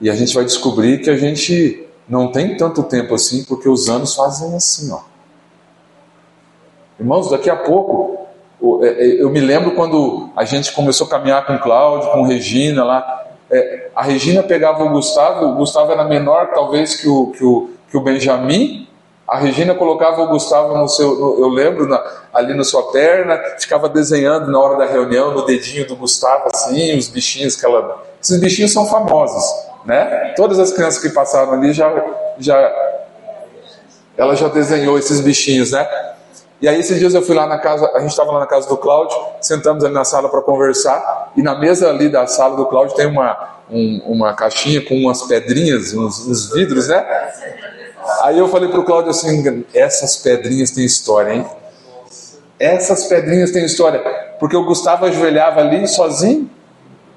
E 0.00 0.10
a 0.10 0.14
gente 0.14 0.34
vai 0.34 0.44
descobrir 0.44 1.00
que 1.00 1.10
a 1.10 1.16
gente 1.16 1.86
não 2.08 2.32
tem 2.32 2.56
tanto 2.56 2.82
tempo 2.82 3.14
assim, 3.14 3.44
porque 3.44 3.68
os 3.68 3.88
anos 3.88 4.14
fazem 4.14 4.54
assim, 4.56 4.90
ó. 4.90 5.00
Irmãos, 6.98 7.30
daqui 7.30 7.48
a 7.48 7.54
pouco, 7.54 8.26
é, 8.82 8.88
é, 8.88 9.22
eu 9.22 9.30
me 9.30 9.40
lembro 9.40 9.72
quando 9.72 10.30
a 10.36 10.44
gente 10.44 10.72
começou 10.72 11.06
a 11.06 11.10
caminhar 11.10 11.46
com 11.46 11.54
o 11.54 11.60
Cláudio, 11.60 12.10
com 12.10 12.22
Regina 12.24 12.82
lá. 12.84 13.24
É, 13.50 13.88
a 13.94 14.02
Regina 14.02 14.42
pegava 14.42 14.82
o 14.82 14.90
Gustavo, 14.90 15.46
o 15.46 15.54
Gustavo 15.54 15.92
era 15.92 16.04
menor 16.04 16.50
talvez 16.52 16.96
que 16.96 17.08
o, 17.08 17.28
que 17.28 17.44
o, 17.44 17.70
que 17.90 17.96
o 17.96 18.00
Benjamin. 18.00 18.88
A 19.28 19.38
Regina 19.38 19.74
colocava 19.74 20.22
o 20.22 20.28
Gustavo 20.28 20.76
no 20.76 20.88
seu, 20.88 21.14
no, 21.14 21.38
eu 21.38 21.48
lembro, 21.48 21.86
na, 21.86 22.02
ali 22.32 22.54
na 22.54 22.64
sua 22.64 22.90
perna, 22.90 23.38
ficava 23.58 23.88
desenhando 23.88 24.50
na 24.50 24.58
hora 24.58 24.78
da 24.78 24.86
reunião 24.86 25.32
no 25.32 25.44
dedinho 25.44 25.86
do 25.86 25.94
Gustavo, 25.94 26.48
assim, 26.52 26.96
os 26.96 27.08
bichinhos 27.08 27.54
que 27.54 27.64
ela. 27.64 28.02
Esses 28.20 28.40
bichinhos 28.40 28.72
são 28.72 28.86
famosos, 28.86 29.44
né? 29.84 30.32
Todas 30.34 30.58
as 30.58 30.72
crianças 30.72 31.00
que 31.00 31.10
passaram 31.10 31.52
ali 31.52 31.72
já, 31.72 31.92
já 32.38 32.72
ela 34.16 34.34
já 34.34 34.48
desenhou 34.48 34.98
esses 34.98 35.20
bichinhos, 35.20 35.70
né? 35.70 35.86
E 36.60 36.68
aí 36.68 36.80
esses 36.80 36.98
dias 36.98 37.14
eu 37.14 37.22
fui 37.22 37.36
lá 37.36 37.46
na 37.46 37.58
casa, 37.58 37.88
a 37.94 38.00
gente 38.00 38.10
estava 38.10 38.32
lá 38.32 38.40
na 38.40 38.46
casa 38.46 38.68
do 38.68 38.76
Cláudio, 38.76 39.16
sentamos 39.40 39.84
ali 39.84 39.94
na 39.94 40.04
sala 40.04 40.28
para 40.28 40.42
conversar, 40.42 41.30
e 41.36 41.42
na 41.42 41.56
mesa 41.56 41.88
ali 41.88 42.08
da 42.08 42.26
sala 42.26 42.56
do 42.56 42.66
Cláudio 42.66 42.96
tem 42.96 43.06
uma, 43.06 43.60
um, 43.70 44.02
uma 44.06 44.34
caixinha 44.34 44.84
com 44.84 44.96
umas 44.96 45.22
pedrinhas, 45.22 45.94
uns, 45.94 46.26
uns 46.26 46.52
vidros, 46.52 46.88
né? 46.88 47.06
Aí 48.22 48.36
eu 48.36 48.48
falei 48.48 48.68
para 48.68 48.80
o 48.80 48.84
Cláudio 48.84 49.10
assim, 49.10 49.64
essas 49.72 50.16
pedrinhas 50.16 50.72
têm 50.72 50.84
história, 50.84 51.34
hein? 51.34 51.46
Essas 52.58 53.04
pedrinhas 53.04 53.52
têm 53.52 53.64
história. 53.64 54.00
Porque 54.40 54.56
o 54.56 54.64
Gustavo 54.64 55.04
ajoelhava 55.06 55.60
ali 55.60 55.86
sozinho, 55.86 56.50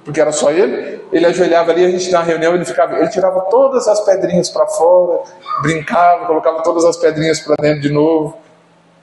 porque 0.06 0.22
era 0.22 0.32
só 0.32 0.52
ele, 0.52 1.02
ele 1.12 1.26
ajoelhava 1.26 1.72
ali, 1.72 1.84
a 1.84 1.90
gente 1.90 2.12
na 2.12 2.22
reunião, 2.22 2.54
ele 2.54 2.66
ficava, 2.66 2.96
ele 3.00 3.10
tirava 3.10 3.42
todas 3.50 3.88
as 3.88 4.02
pedrinhas 4.02 4.50
para 4.50 4.68
fora, 4.68 5.22
brincava, 5.64 6.28
colocava 6.28 6.62
todas 6.62 6.86
as 6.86 6.98
pedrinhas 6.98 7.40
para 7.40 7.56
dentro 7.60 7.82
de 7.82 7.90
novo 7.90 8.41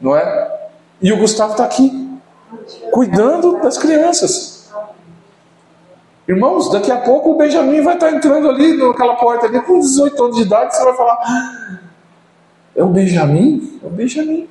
não 0.00 0.17
é? 0.17 0.71
E 1.00 1.12
o 1.12 1.19
Gustavo 1.19 1.52
está 1.52 1.64
aqui, 1.64 2.21
cuidando 2.93 3.61
das 3.61 3.78
crianças. 3.78 4.71
Irmãos, 6.26 6.71
daqui 6.71 6.90
a 6.90 6.99
pouco 6.99 7.31
o 7.31 7.37
Benjamin 7.38 7.83
vai 7.83 7.95
estar 7.95 8.11
tá 8.11 8.17
entrando 8.17 8.49
ali 8.50 8.76
naquela 8.76 9.17
porta 9.17 9.47
ali 9.47 9.61
com 9.62 9.81
18 9.81 10.25
anos 10.25 10.37
de 10.37 10.43
idade, 10.43 10.76
você 10.76 10.85
vai 10.85 10.95
falar: 10.95 11.19
ah, 11.23 11.78
é 12.76 12.83
o 12.83 12.88
Benjamin? 12.88 13.81
É 13.83 13.87
o 13.87 13.90
Benjamin. 13.90 14.49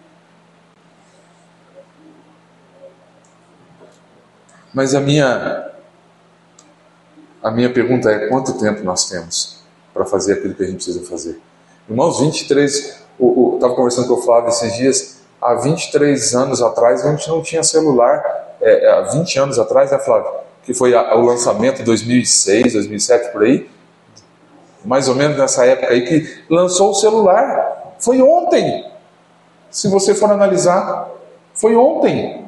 Mas 4.74 4.96
a 4.96 5.00
minha 5.00 5.72
a 7.42 7.52
minha 7.52 7.72
pergunta 7.72 8.10
é: 8.10 8.28
quanto 8.28 8.58
tempo 8.58 8.84
nós 8.84 9.08
temos 9.08 9.60
para 9.94 10.06
fazer 10.06 10.34
aquilo 10.34 10.56
que 10.56 10.64
a 10.64 10.66
gente 10.66 10.84
precisa 10.84 11.06
fazer? 11.06 11.40
Irmãos, 11.90 12.20
23, 12.20 13.04
eu 13.20 13.52
estava 13.56 13.74
conversando 13.74 14.08
com 14.08 14.16
o 14.16 14.22
Flávio 14.22 14.50
esses 14.50 14.74
dias, 14.74 15.17
há 15.42 15.56
23 15.56 16.36
anos 16.36 16.62
atrás 16.62 17.06
a 17.06 17.12
gente 17.12 17.28
não 17.28 17.42
tinha 17.42 17.64
celular, 17.64 18.24
é, 18.62 18.86
é 18.86 18.92
há 18.92 19.02
20 19.02 19.40
anos 19.40 19.60
atrás, 19.60 19.92
né, 19.92 20.00
Flávio? 20.00 20.32
Que 20.64 20.74
foi 20.74 20.94
a, 20.94 21.16
o 21.16 21.22
lançamento 21.22 21.84
2006, 21.84 22.74
2007 22.74 23.32
por 23.32 23.44
aí, 23.44 23.70
mais 24.84 25.08
ou 25.08 25.16
menos 25.16 25.38
nessa 25.38 25.66
época 25.66 25.92
aí 25.92 26.06
que 26.06 26.44
lançou 26.50 26.92
o 26.92 26.94
celular. 26.94 27.96
Foi 28.00 28.22
ontem. 28.22 28.86
Se 29.70 29.88
você 29.88 30.14
for 30.14 30.30
analisar, 30.32 31.10
foi 31.54 31.76
ontem. 31.76 32.46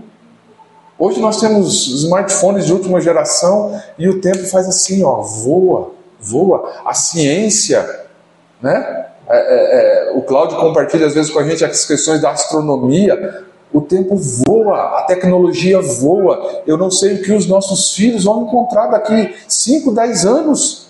Hoje 0.97 1.19
nós 1.19 1.39
temos 1.39 1.87
smartphones 2.03 2.65
de 2.65 2.73
última 2.73 2.99
geração 2.99 3.81
e 3.97 4.07
o 4.09 4.19
tempo 4.19 4.45
faz 4.47 4.67
assim, 4.67 5.03
ó, 5.03 5.21
voa, 5.21 5.91
voa. 6.19 6.73
A 6.85 6.93
ciência, 6.93 8.05
né? 8.61 9.08
É, 9.29 9.37
é, 9.37 10.09
é, 10.09 10.11
o 10.13 10.23
Cláudio 10.23 10.57
compartilha 10.57 11.05
às 11.05 11.13
vezes 11.13 11.31
com 11.31 11.39
a 11.39 11.43
gente 11.43 11.63
as 11.63 11.85
questões 11.85 12.21
da 12.21 12.31
astronomia. 12.31 13.45
O 13.71 13.81
tempo 13.81 14.15
voa, 14.15 14.99
a 14.99 15.03
tecnologia 15.03 15.79
voa. 15.79 16.63
Eu 16.65 16.75
não 16.75 16.89
sei 16.89 17.15
o 17.15 17.21
que 17.21 17.31
os 17.31 17.45
nossos 17.45 17.93
filhos 17.93 18.23
vão 18.23 18.47
encontrar 18.47 18.87
daqui 18.87 19.35
5, 19.47 19.91
10 19.91 20.25
anos. 20.25 20.89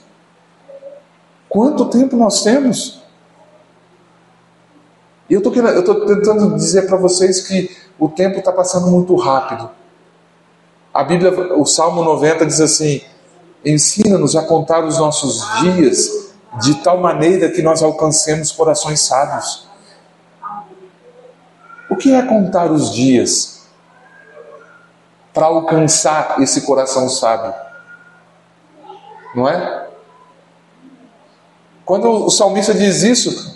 Quanto 1.49 1.85
tempo 1.85 2.15
nós 2.15 2.41
temos? 2.41 3.01
E 5.29 5.33
eu 5.33 5.39
estou 5.39 6.05
tentando 6.05 6.55
dizer 6.55 6.87
para 6.87 6.95
vocês 6.95 7.45
que 7.45 7.75
o 7.99 8.07
tempo 8.07 8.39
está 8.39 8.53
passando 8.53 8.87
muito 8.87 9.13
rápido. 9.15 9.69
A 10.93 11.03
Bíblia, 11.03 11.31
o 11.55 11.65
Salmo 11.65 12.03
90 12.03 12.45
diz 12.45 12.61
assim: 12.61 13.01
ensina-nos 13.65 14.35
a 14.37 14.43
contar 14.43 14.85
os 14.85 14.97
nossos 14.97 15.43
dias 15.59 16.28
de 16.57 16.75
tal 16.83 16.97
maneira 16.99 17.49
que 17.49 17.61
nós 17.61 17.81
alcancemos 17.83 18.51
corações 18.51 19.01
sábios. 19.01 19.67
O 21.89 21.95
que 21.95 22.13
é 22.13 22.21
contar 22.21 22.71
os 22.71 22.93
dias 22.93 23.67
para 25.33 25.45
alcançar 25.45 26.41
esse 26.41 26.61
coração 26.61 27.07
sábio? 27.09 27.53
Não 29.35 29.47
é? 29.47 29.87
Quando 31.85 32.25
o 32.25 32.29
salmista 32.29 32.73
diz 32.73 33.03
isso. 33.03 33.55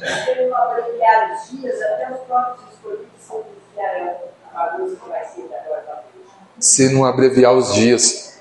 Se 6.59 6.89
não 6.93 7.05
abreviar 7.05 7.53
os 7.53 7.73
dias. 7.73 8.39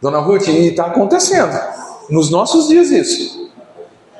Dona 0.00 0.18
Ruth, 0.18 0.48
e 0.48 0.68
está 0.68 0.86
acontecendo. 0.86 1.52
Nos 2.08 2.30
nossos 2.30 2.68
dias 2.68 2.90
isso. 2.90 3.39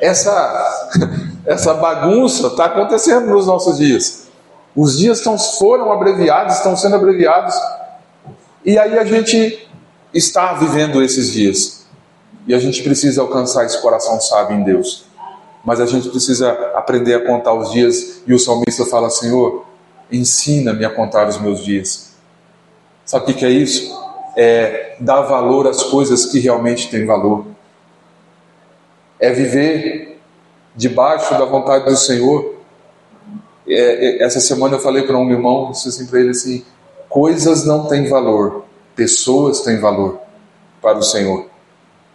Essa, 0.00 0.90
essa 1.45 1.75
bagunça 1.75 2.49
está 2.49 2.66
acontecendo 2.66 3.26
nos 3.26 3.47
nossos 3.47 3.78
dias. 3.78 4.28
Os 4.75 4.99
dias 4.99 5.19
estão, 5.19 5.38
foram 5.38 5.92
abreviados, 5.92 6.57
estão 6.57 6.76
sendo 6.76 6.97
abreviados. 6.97 7.54
E 8.64 8.78
aí 8.78 8.99
a 8.99 9.04
gente 9.04 9.69
está 10.14 10.52
vivendo 10.54 11.02
esses 11.02 11.33
dias. 11.33 11.87
E 12.47 12.54
a 12.54 12.59
gente 12.59 12.83
precisa 12.83 13.21
alcançar 13.21 13.64
esse 13.66 13.80
coração 13.80 14.21
sábio 14.21 14.57
em 14.57 14.64
Deus. 14.64 15.04
Mas 15.64 15.80
a 15.80 15.87
gente 15.87 16.09
precisa 16.09 16.50
aprender 16.75 17.14
a 17.14 17.26
contar 17.26 17.52
os 17.52 17.71
dias. 17.71 18.23
E 18.26 18.33
o 18.33 18.38
salmista 18.38 18.87
fala: 18.87 19.11
Senhor, 19.11 19.66
ensina-me 20.11 20.85
a 20.85 20.90
contar 20.90 21.28
os 21.28 21.38
meus 21.38 21.62
dias. 21.64 22.11
Sabe 23.04 23.33
o 23.33 23.35
que 23.35 23.45
é 23.45 23.50
isso? 23.50 23.99
É 24.37 24.97
dar 25.00 25.23
valor 25.23 25.66
às 25.66 25.83
coisas 25.83 26.26
que 26.26 26.38
realmente 26.38 26.88
têm 26.88 27.04
valor. 27.04 27.45
É 29.21 29.31
viver 29.31 30.21
debaixo 30.75 31.37
da 31.39 31.45
vontade 31.45 31.85
do 31.85 31.97
Senhor. 31.97 32.57
É, 33.69 33.73
é, 33.73 34.23
essa 34.23 34.41
semana 34.41 34.77
eu 34.77 34.81
falei 34.81 35.03
para 35.03 35.17
um 35.17 35.31
irmão, 35.31 35.71
disse 35.71 35.89
assim 35.89 36.07
para 36.07 36.21
ele 36.21 36.31
assim: 36.31 36.65
coisas 37.09 37.65
não 37.65 37.87
têm 37.87 38.09
valor, 38.09 38.65
pessoas 38.97 39.61
têm 39.61 39.79
valor 39.79 40.21
para 40.81 40.99
o 40.99 41.03
Senhor. 41.03 41.47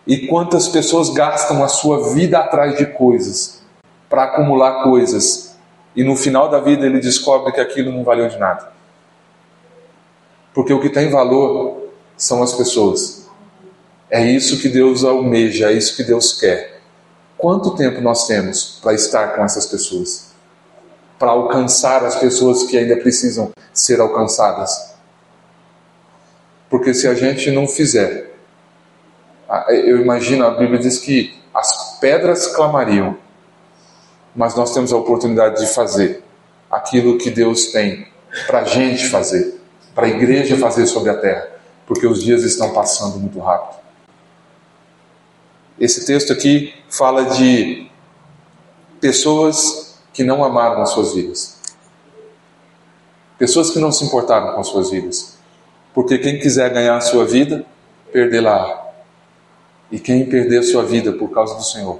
E 0.07 0.27
quantas 0.27 0.67
pessoas 0.67 1.09
gastam 1.09 1.63
a 1.63 1.67
sua 1.67 2.13
vida 2.13 2.39
atrás 2.39 2.77
de 2.77 2.85
coisas, 2.85 3.61
para 4.09 4.25
acumular 4.25 4.83
coisas, 4.83 5.55
e 5.95 6.03
no 6.03 6.15
final 6.15 6.49
da 6.49 6.59
vida 6.59 6.85
ele 6.85 6.99
descobre 6.99 7.51
que 7.51 7.59
aquilo 7.59 7.91
não 7.91 8.03
valeu 8.03 8.27
de 8.27 8.37
nada. 8.37 8.71
Porque 10.53 10.73
o 10.73 10.79
que 10.79 10.89
tem 10.89 11.09
valor 11.09 11.89
são 12.15 12.43
as 12.43 12.53
pessoas. 12.53 13.27
É 14.09 14.23
isso 14.23 14.61
que 14.61 14.69
Deus 14.69 15.03
almeja, 15.03 15.71
é 15.71 15.73
isso 15.73 15.95
que 15.95 16.03
Deus 16.03 16.39
quer. 16.39 16.74
Quanto 17.37 17.75
tempo 17.75 18.01
nós 18.01 18.27
temos 18.27 18.79
para 18.81 18.93
estar 18.93 19.35
com 19.35 19.43
essas 19.43 19.65
pessoas? 19.65 20.27
Para 21.19 21.31
alcançar 21.31 22.03
as 22.05 22.15
pessoas 22.15 22.63
que 22.63 22.77
ainda 22.77 22.95
precisam 22.97 23.51
ser 23.73 23.99
alcançadas? 23.99 24.93
Porque 26.69 26.93
se 26.93 27.07
a 27.07 27.13
gente 27.13 27.51
não 27.51 27.67
fizer, 27.67 28.33
eu 29.69 30.01
imagino, 30.01 30.45
a 30.45 30.51
Bíblia 30.51 30.79
diz 30.79 30.97
que 30.97 31.37
as 31.53 31.99
pedras 31.99 32.47
clamariam, 32.47 33.17
mas 34.35 34.55
nós 34.55 34.73
temos 34.73 34.91
a 34.91 34.97
oportunidade 34.97 35.61
de 35.61 35.73
fazer 35.73 36.23
aquilo 36.69 37.17
que 37.17 37.29
Deus 37.29 37.67
tem 37.67 38.07
para 38.47 38.61
a 38.61 38.63
gente 38.65 39.07
fazer, 39.07 39.61
para 39.93 40.07
a 40.07 40.09
igreja 40.09 40.57
fazer 40.57 40.85
sobre 40.87 41.09
a 41.09 41.17
terra, 41.17 41.47
porque 41.85 42.05
os 42.05 42.21
dias 42.21 42.43
estão 42.43 42.73
passando 42.73 43.17
muito 43.17 43.39
rápido. 43.39 43.84
Esse 45.79 46.05
texto 46.05 46.31
aqui 46.31 46.73
fala 46.89 47.25
de 47.25 47.89
pessoas 49.01 49.99
que 50.13 50.23
não 50.23 50.43
amaram 50.43 50.81
as 50.81 50.91
suas 50.91 51.13
vidas, 51.13 51.59
pessoas 53.37 53.69
que 53.69 53.79
não 53.79 53.91
se 53.91 54.05
importaram 54.05 54.53
com 54.53 54.61
as 54.61 54.67
suas 54.67 54.89
vidas, 54.89 55.37
porque 55.93 56.17
quem 56.17 56.39
quiser 56.39 56.73
ganhar 56.73 56.95
a 56.97 57.01
sua 57.01 57.25
vida, 57.25 57.65
perdê-la. 58.11 58.83
E 59.91 59.99
quem 59.99 60.25
perder 60.25 60.59
a 60.59 60.63
sua 60.63 60.83
vida 60.83 61.13
por 61.13 61.29
causa 61.29 61.55
do 61.55 61.63
Senhor, 61.63 61.99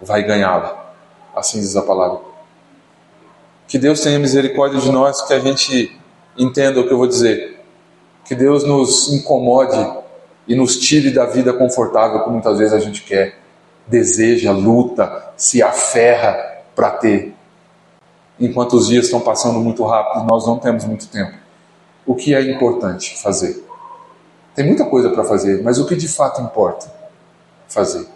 vai 0.00 0.22
ganhá-la. 0.22 0.94
Assim 1.34 1.58
diz 1.58 1.74
a 1.76 1.82
palavra. 1.82 2.20
Que 3.66 3.78
Deus 3.78 4.00
tenha 4.00 4.18
misericórdia 4.18 4.80
de 4.80 4.90
nós, 4.90 5.20
que 5.22 5.32
a 5.32 5.40
gente 5.40 5.98
entenda 6.38 6.80
o 6.80 6.86
que 6.86 6.92
eu 6.92 6.98
vou 6.98 7.06
dizer. 7.06 7.60
Que 8.24 8.34
Deus 8.34 8.64
nos 8.64 9.12
incomode 9.12 9.76
e 10.46 10.54
nos 10.54 10.78
tire 10.78 11.10
da 11.10 11.26
vida 11.26 11.52
confortável 11.52 12.24
que 12.24 12.30
muitas 12.30 12.58
vezes 12.58 12.72
a 12.72 12.78
gente 12.78 13.02
quer, 13.02 13.38
deseja, 13.86 14.52
luta, 14.52 15.32
se 15.36 15.62
aferra 15.62 16.62
para 16.74 16.90
ter. 16.90 17.34
Enquanto 18.38 18.74
os 18.74 18.88
dias 18.88 19.06
estão 19.06 19.20
passando 19.20 19.60
muito 19.60 19.84
rápido, 19.84 20.24
nós 20.24 20.46
não 20.46 20.58
temos 20.58 20.84
muito 20.84 21.08
tempo. 21.08 21.34
O 22.06 22.14
que 22.14 22.34
é 22.34 22.40
importante 22.50 23.20
fazer? 23.20 23.64
Tem 24.54 24.66
muita 24.66 24.84
coisa 24.84 25.10
para 25.10 25.24
fazer, 25.24 25.62
mas 25.62 25.78
o 25.78 25.86
que 25.86 25.94
de 25.94 26.08
fato 26.08 26.40
importa 26.40 26.92
fazer? 27.68 28.06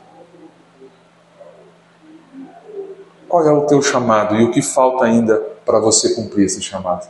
Qual 3.29 3.47
é 3.47 3.53
o 3.53 3.67
teu 3.67 3.83
chamado 3.83 4.37
e 4.37 4.45
o 4.45 4.51
que 4.51 4.63
falta 4.63 5.05
ainda 5.05 5.37
para 5.65 5.79
você 5.79 6.15
cumprir 6.15 6.47
esse 6.47 6.63
chamado? 6.63 7.09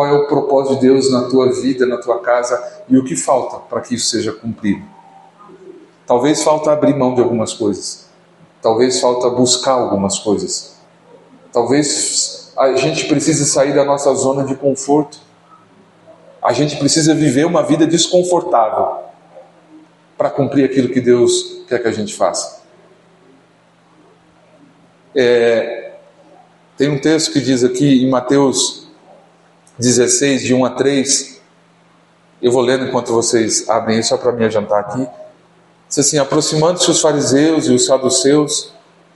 Qual 0.00 0.08
é 0.08 0.12
o 0.14 0.26
propósito 0.26 0.76
de 0.76 0.80
Deus 0.80 1.12
na 1.12 1.28
tua 1.28 1.52
vida, 1.52 1.84
na 1.84 1.98
tua 1.98 2.20
casa 2.20 2.82
e 2.88 2.96
o 2.96 3.04
que 3.04 3.14
falta 3.14 3.58
para 3.58 3.82
que 3.82 3.96
isso 3.96 4.06
seja 4.08 4.32
cumprido? 4.32 4.82
Talvez 6.06 6.42
falta 6.42 6.72
abrir 6.72 6.96
mão 6.96 7.14
de 7.14 7.20
algumas 7.20 7.52
coisas. 7.52 8.06
Talvez 8.62 8.98
falta 8.98 9.28
buscar 9.28 9.72
algumas 9.72 10.18
coisas. 10.18 10.78
Talvez 11.52 12.50
a 12.56 12.72
gente 12.76 13.08
precise 13.08 13.44
sair 13.44 13.74
da 13.74 13.84
nossa 13.84 14.14
zona 14.14 14.42
de 14.42 14.54
conforto 14.54 15.18
a 16.40 16.54
gente 16.54 16.76
precisa 16.76 17.14
viver 17.14 17.44
uma 17.44 17.62
vida 17.62 17.86
desconfortável 17.86 19.04
para 20.16 20.30
cumprir 20.30 20.64
aquilo 20.64 20.88
que 20.88 21.02
Deus 21.02 21.62
quer 21.68 21.78
que 21.78 21.88
a 21.88 21.92
gente 21.92 22.14
faça. 22.14 22.62
É, 25.14 25.92
tem 26.78 26.88
um 26.88 26.98
texto 26.98 27.34
que 27.34 27.40
diz 27.42 27.62
aqui 27.62 28.02
em 28.02 28.08
Mateus 28.08 28.79
16, 29.80 30.42
de 30.42 30.54
1 30.54 30.64
a 30.64 30.70
3. 30.70 31.40
Eu 32.42 32.52
vou 32.52 32.60
lendo 32.60 32.84
enquanto 32.84 33.12
vocês 33.12 33.68
abrem 33.68 34.02
só 34.02 34.18
para 34.18 34.30
me 34.32 34.44
adiantar 34.44 34.80
aqui. 34.80 35.06
Diz 35.88 35.98
assim: 35.98 36.18
Aproximando-se 36.18 36.90
os 36.90 37.00
fariseus 37.00 37.66
e 37.66 37.72
os 37.72 37.86
saduceus, 37.86 38.72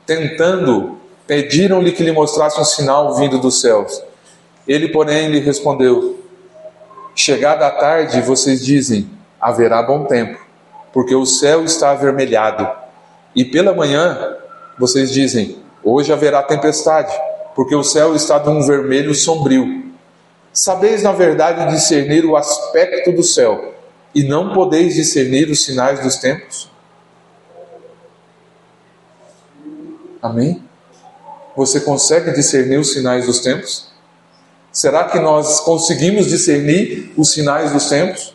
tentando, 0.06 0.98
pediram-lhe 1.26 1.92
que 1.92 2.02
lhe 2.02 2.12
mostrasse 2.12 2.58
um 2.58 2.64
sinal 2.64 3.14
vindo 3.14 3.38
dos 3.38 3.60
céus. 3.60 4.02
Ele, 4.66 4.88
porém, 4.88 5.28
lhe 5.28 5.38
respondeu: 5.38 6.18
Chegada 7.14 7.66
a 7.66 7.70
tarde, 7.70 8.22
vocês 8.22 8.64
dizem: 8.64 9.10
haverá 9.38 9.82
bom 9.82 10.04
tempo, 10.04 10.38
porque 10.92 11.14
o 11.14 11.26
céu 11.26 11.62
está 11.62 11.90
avermelhado. 11.90 12.66
E 13.36 13.44
pela 13.44 13.74
manhã, 13.74 14.34
vocês 14.78 15.12
dizem: 15.12 15.58
hoje 15.82 16.10
haverá 16.10 16.42
tempestade, 16.42 17.14
porque 17.54 17.74
o 17.74 17.84
céu 17.84 18.16
está 18.16 18.38
de 18.38 18.48
um 18.48 18.62
vermelho 18.62 19.14
sombrio. 19.14 19.83
Sabeis, 20.54 21.02
na 21.02 21.10
verdade, 21.10 21.68
discernir 21.74 22.24
o 22.24 22.36
aspecto 22.36 23.10
do 23.10 23.24
céu, 23.24 23.74
e 24.14 24.22
não 24.22 24.52
podeis 24.52 24.94
discernir 24.94 25.50
os 25.50 25.64
sinais 25.64 25.98
dos 25.98 26.16
tempos? 26.16 26.70
Amém? 30.22 30.62
Você 31.56 31.80
consegue 31.80 32.30
discernir 32.30 32.78
os 32.78 32.92
sinais 32.92 33.26
dos 33.26 33.40
tempos? 33.40 33.88
Será 34.70 35.04
que 35.08 35.18
nós 35.18 35.58
conseguimos 35.58 36.26
discernir 36.26 37.12
os 37.16 37.32
sinais 37.32 37.72
dos 37.72 37.88
tempos? 37.88 38.32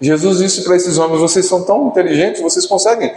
Jesus 0.00 0.38
disse 0.38 0.62
para 0.62 0.74
esses 0.74 0.98
homens: 0.98 1.20
vocês 1.20 1.46
são 1.46 1.64
tão 1.64 1.86
inteligentes, 1.86 2.42
vocês 2.42 2.66
conseguem 2.66 3.14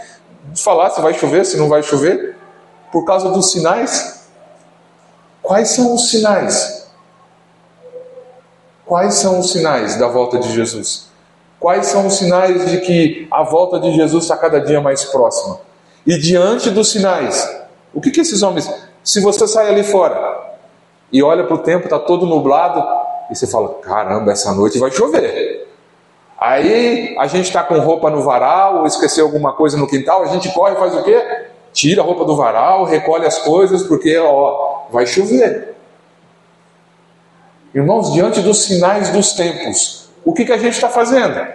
falar 0.55 0.91
se 0.91 1.01
vai 1.01 1.15
chover, 1.15 1.45
se 1.45 1.57
não 1.57 1.67
vai 1.67 1.81
chover, 1.81 2.35
por 2.91 3.05
causa 3.05 3.29
dos 3.31 3.51
sinais? 3.51 4.27
Quais 5.41 5.69
são 5.69 5.95
os 5.95 6.11
sinais? 6.11 6.86
Quais 8.87 9.15
são 9.15 9.39
os 9.39 9.51
sinais 9.51 9.97
da 9.97 10.07
volta 10.07 10.39
de 10.39 10.49
Jesus? 10.53 11.09
Quais 11.59 11.87
são 11.87 12.07
os 12.07 12.15
sinais 12.15 12.71
de 12.71 12.79
que 12.79 13.27
a 13.29 13.43
volta 13.43 13.79
de 13.81 13.93
Jesus 13.93 14.23
está 14.23 14.37
cada 14.37 14.61
dia 14.61 14.79
mais 14.79 15.03
próxima? 15.03 15.59
E 16.05 16.17
diante 16.17 16.69
dos 16.69 16.89
sinais, 16.89 17.67
o 17.93 17.99
que, 17.99 18.11
que 18.11 18.21
esses 18.21 18.41
homens. 18.41 18.69
Se 19.03 19.19
você 19.19 19.45
sai 19.45 19.67
ali 19.67 19.83
fora 19.83 20.55
e 21.11 21.21
olha 21.21 21.43
para 21.43 21.55
o 21.55 21.59
tempo, 21.59 21.85
está 21.85 21.99
todo 21.99 22.25
nublado, 22.25 22.81
e 23.29 23.35
você 23.35 23.45
fala: 23.45 23.73
caramba, 23.81 24.31
essa 24.31 24.53
noite 24.53 24.79
vai 24.79 24.89
chover. 24.89 25.67
Aí 26.39 27.13
a 27.19 27.27
gente 27.27 27.47
está 27.47 27.63
com 27.63 27.77
roupa 27.79 28.09
no 28.09 28.21
varal, 28.21 28.77
ou 28.79 28.85
esqueceu 28.85 29.25
alguma 29.25 29.51
coisa 29.51 29.75
no 29.75 29.87
quintal, 29.87 30.23
a 30.23 30.27
gente 30.27 30.49
corre 30.53 30.75
e 30.75 30.79
faz 30.79 30.95
o 30.95 31.03
quê? 31.03 31.47
Tira 31.73 32.01
a 32.01 32.05
roupa 32.05 32.23
do 32.23 32.37
varal, 32.37 32.85
recolhe 32.85 33.25
as 33.25 33.37
coisas, 33.39 33.83
porque 33.83 34.17
ó, 34.17 34.83
vai 34.91 35.05
chover. 35.05 35.76
Irmãos, 37.77 38.11
diante 38.11 38.41
dos 38.41 38.63
sinais 38.63 39.11
dos 39.11 39.33
tempos, 39.33 40.09
o 40.25 40.33
que, 40.33 40.43
que 40.45 40.51
a 40.51 40.57
gente 40.57 40.73
está 40.73 40.89
fazendo? 40.89 41.47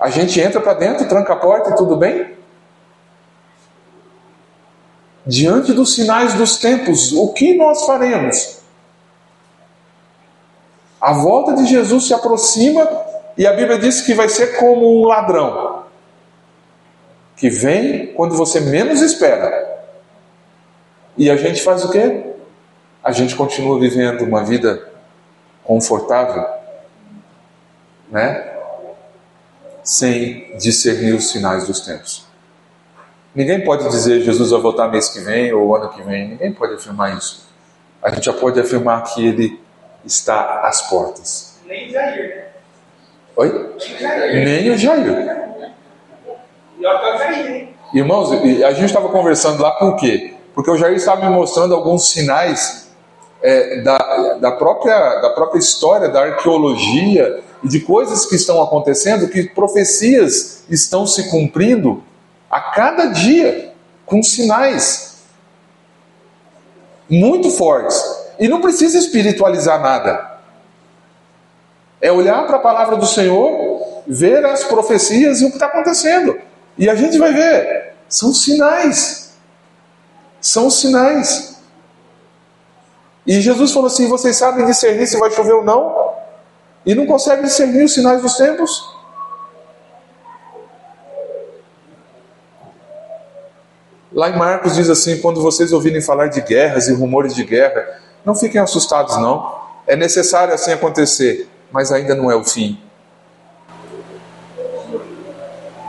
A 0.00 0.10
gente 0.10 0.40
entra 0.40 0.60
para 0.60 0.74
dentro, 0.74 1.08
tranca 1.08 1.34
a 1.34 1.36
porta 1.36 1.70
e 1.70 1.76
tudo 1.76 1.94
bem? 1.94 2.34
Diante 5.24 5.72
dos 5.72 5.94
sinais 5.94 6.34
dos 6.34 6.56
tempos, 6.56 7.12
o 7.12 7.32
que 7.32 7.56
nós 7.56 7.86
faremos? 7.86 8.62
A 11.00 11.12
volta 11.12 11.54
de 11.54 11.64
Jesus 11.64 12.08
se 12.08 12.12
aproxima 12.12 12.84
e 13.36 13.46
a 13.46 13.52
Bíblia 13.52 13.78
diz 13.78 14.00
que 14.00 14.12
vai 14.12 14.28
ser 14.28 14.56
como 14.56 15.00
um 15.00 15.06
ladrão 15.06 15.84
que 17.36 17.48
vem 17.48 18.12
quando 18.14 18.34
você 18.34 18.58
menos 18.58 19.00
espera. 19.02 19.86
E 21.16 21.30
a 21.30 21.36
gente 21.36 21.62
faz 21.62 21.84
o 21.84 21.92
quê? 21.92 22.27
A 23.02 23.12
gente 23.12 23.34
continua 23.34 23.78
vivendo 23.78 24.22
uma 24.22 24.44
vida 24.44 24.88
confortável, 25.64 26.46
né? 28.10 28.54
Sem 29.82 30.56
discernir 30.58 31.14
os 31.14 31.30
sinais 31.30 31.66
dos 31.66 31.80
tempos. 31.80 32.26
Ninguém 33.34 33.64
pode 33.64 33.88
dizer 33.88 34.20
Jesus 34.20 34.50
vai 34.50 34.60
voltar 34.60 34.88
mês 34.88 35.08
que 35.08 35.20
vem 35.20 35.52
ou 35.52 35.76
ano 35.76 35.90
que 35.90 36.02
vem. 36.02 36.28
Ninguém 36.28 36.52
pode 36.52 36.74
afirmar 36.74 37.16
isso. 37.16 37.46
A 38.02 38.10
gente 38.10 38.24
já 38.24 38.32
pode 38.32 38.58
afirmar 38.58 39.02
que 39.04 39.26
ele 39.26 39.60
está 40.04 40.62
às 40.62 40.88
portas. 40.88 41.58
Nem 41.66 41.88
o 41.88 41.92
Jair? 41.92 42.46
Oi? 43.36 43.74
Nem 44.32 44.70
o 44.70 44.76
Jair. 44.76 45.28
É 46.80 46.88
o 46.88 47.18
Jair? 47.18 47.68
Irmãos, 47.94 48.32
a 48.32 48.72
gente 48.72 48.86
estava 48.86 49.08
conversando 49.08 49.62
lá 49.62 49.72
por 49.72 49.96
quê? 49.96 50.34
Porque 50.54 50.70
o 50.70 50.76
Jair 50.76 50.96
estava 50.96 51.24
me 51.24 51.30
mostrando 51.30 51.74
alguns 51.74 52.10
sinais 52.10 52.87
é, 53.42 53.80
da, 53.82 53.98
da, 54.40 54.52
própria, 54.52 55.20
da 55.20 55.30
própria 55.30 55.58
história, 55.58 56.08
da 56.08 56.22
arqueologia 56.22 57.40
e 57.62 57.68
de 57.68 57.80
coisas 57.80 58.26
que 58.26 58.34
estão 58.34 58.62
acontecendo, 58.62 59.28
que 59.28 59.44
profecias 59.50 60.64
estão 60.68 61.06
se 61.06 61.30
cumprindo 61.30 62.02
a 62.50 62.60
cada 62.60 63.06
dia, 63.06 63.72
com 64.04 64.22
sinais 64.22 65.08
muito 67.08 67.50
fortes. 67.50 68.02
E 68.38 68.48
não 68.48 68.60
precisa 68.60 68.98
espiritualizar 68.98 69.80
nada. 69.80 70.38
É 72.00 72.12
olhar 72.12 72.46
para 72.46 72.56
a 72.56 72.60
palavra 72.60 72.96
do 72.96 73.06
Senhor, 73.06 74.02
ver 74.06 74.44
as 74.44 74.64
profecias 74.64 75.40
e 75.40 75.44
o 75.44 75.48
que 75.48 75.54
está 75.54 75.66
acontecendo. 75.66 76.38
E 76.76 76.88
a 76.88 76.94
gente 76.94 77.18
vai 77.18 77.32
ver, 77.32 77.94
são 78.08 78.32
sinais. 78.32 79.32
São 80.40 80.70
sinais. 80.70 81.57
E 83.28 83.42
Jesus 83.42 83.72
falou 83.72 83.88
assim: 83.88 84.08
vocês 84.08 84.34
sabem 84.38 84.64
discernir 84.64 85.06
se 85.06 85.18
vai 85.18 85.30
chover 85.30 85.52
ou 85.52 85.62
não? 85.62 86.14
E 86.86 86.94
não 86.94 87.04
conseguem 87.04 87.44
discernir 87.44 87.84
os 87.84 87.92
sinais 87.92 88.22
dos 88.22 88.36
tempos? 88.36 88.96
Lá 94.10 94.30
em 94.30 94.38
Marcos 94.38 94.74
diz 94.74 94.88
assim: 94.88 95.20
quando 95.20 95.42
vocês 95.42 95.74
ouvirem 95.74 96.00
falar 96.00 96.28
de 96.28 96.40
guerras 96.40 96.88
e 96.88 96.94
rumores 96.94 97.34
de 97.34 97.44
guerra, 97.44 98.00
não 98.24 98.34
fiquem 98.34 98.62
assustados, 98.62 99.18
não. 99.18 99.58
É 99.86 99.94
necessário 99.94 100.54
assim 100.54 100.72
acontecer, 100.72 101.46
mas 101.70 101.92
ainda 101.92 102.14
não 102.14 102.30
é 102.30 102.34
o 102.34 102.42
fim. 102.42 102.80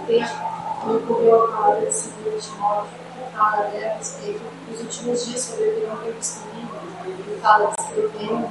me 0.10 0.96
ocorreu 0.96 1.44
a 1.44 1.48
palavra 1.48 1.90
de 1.90 2.30
2 2.30 2.46
Timóteo, 2.46 2.90
que 3.14 3.38
fala 3.38 3.64
a 3.64 3.98
respeito 3.98 4.42
dos 4.70 4.82
últimos 4.82 5.26
dias 5.26 5.42
sobrevirão 5.42 5.98
tempos 5.98 6.49
fala 7.42 7.72
descrevendo 7.78 8.50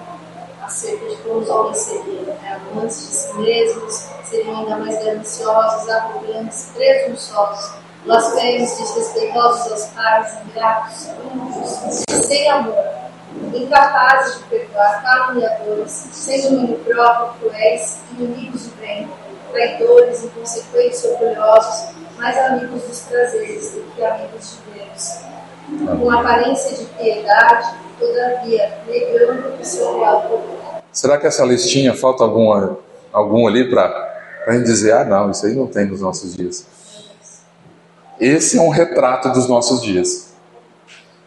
acerca 0.63 1.09
de 1.09 1.17
como 1.17 1.41
os 1.41 1.49
homens 1.49 1.79
seriam, 1.79 2.25
né, 2.25 2.61
amantes 2.71 2.99
de 2.99 3.15
si 3.15 3.39
mesmos, 3.39 4.09
seriam 4.25 4.59
ainda 4.59 4.77
mais 4.77 5.05
gananciosos, 5.05 5.89
arrogantes, 5.89 6.71
presunçosos, 6.75 7.75
blasfemos, 8.05 8.77
desrespeitosos 8.77 9.73
aos 9.73 9.85
pais, 9.87 10.39
ingratos, 10.47 11.09
ímpios, 11.35 12.05
sem 12.27 12.51
amor, 12.51 12.85
incapazes 13.55 14.39
de 14.39 14.45
perdoar, 14.45 15.03
caluniadores, 15.03 15.91
sem 15.91 16.43
domínio 16.43 16.79
próprio, 16.81 17.51
cruéis, 17.51 17.99
inimigos 18.13 18.67
do 18.67 18.77
bem, 18.77 19.09
traidores, 19.51 20.25
inconsequentes, 20.25 21.05
orgulhosos, 21.05 21.95
mais 22.17 22.37
amigos 22.37 22.83
dos 22.83 23.01
prazeres 23.03 23.73
do 23.73 23.83
que 23.95 24.05
amigos 24.05 24.59
de 24.67 24.79
Deus. 24.79 25.28
Com 26.01 26.11
aparência 26.11 26.77
de 26.77 26.85
piedade, 26.93 27.75
todavia, 27.99 28.79
negando 28.87 29.61
o 29.61 29.65
seu 29.65 29.99
valor. 30.01 30.41
Será 30.93 31.19
que 31.19 31.27
essa 31.27 31.45
listinha 31.45 31.95
falta 31.95 32.25
alguma, 32.25 32.79
algum 33.13 33.47
ali 33.47 33.69
para 33.69 33.87
a 34.47 34.53
gente 34.53 34.65
dizer, 34.65 34.93
ah 34.93 35.05
não, 35.05 35.31
isso 35.31 35.45
aí 35.45 35.55
não 35.55 35.67
tem 35.67 35.87
nos 35.87 36.01
nossos 36.01 36.35
dias? 36.35 36.67
Esse 38.19 38.59
é 38.59 38.61
um 38.61 38.71
retrato 38.71 39.31
dos 39.31 39.47
nossos 39.47 39.83
dias, 39.83 40.33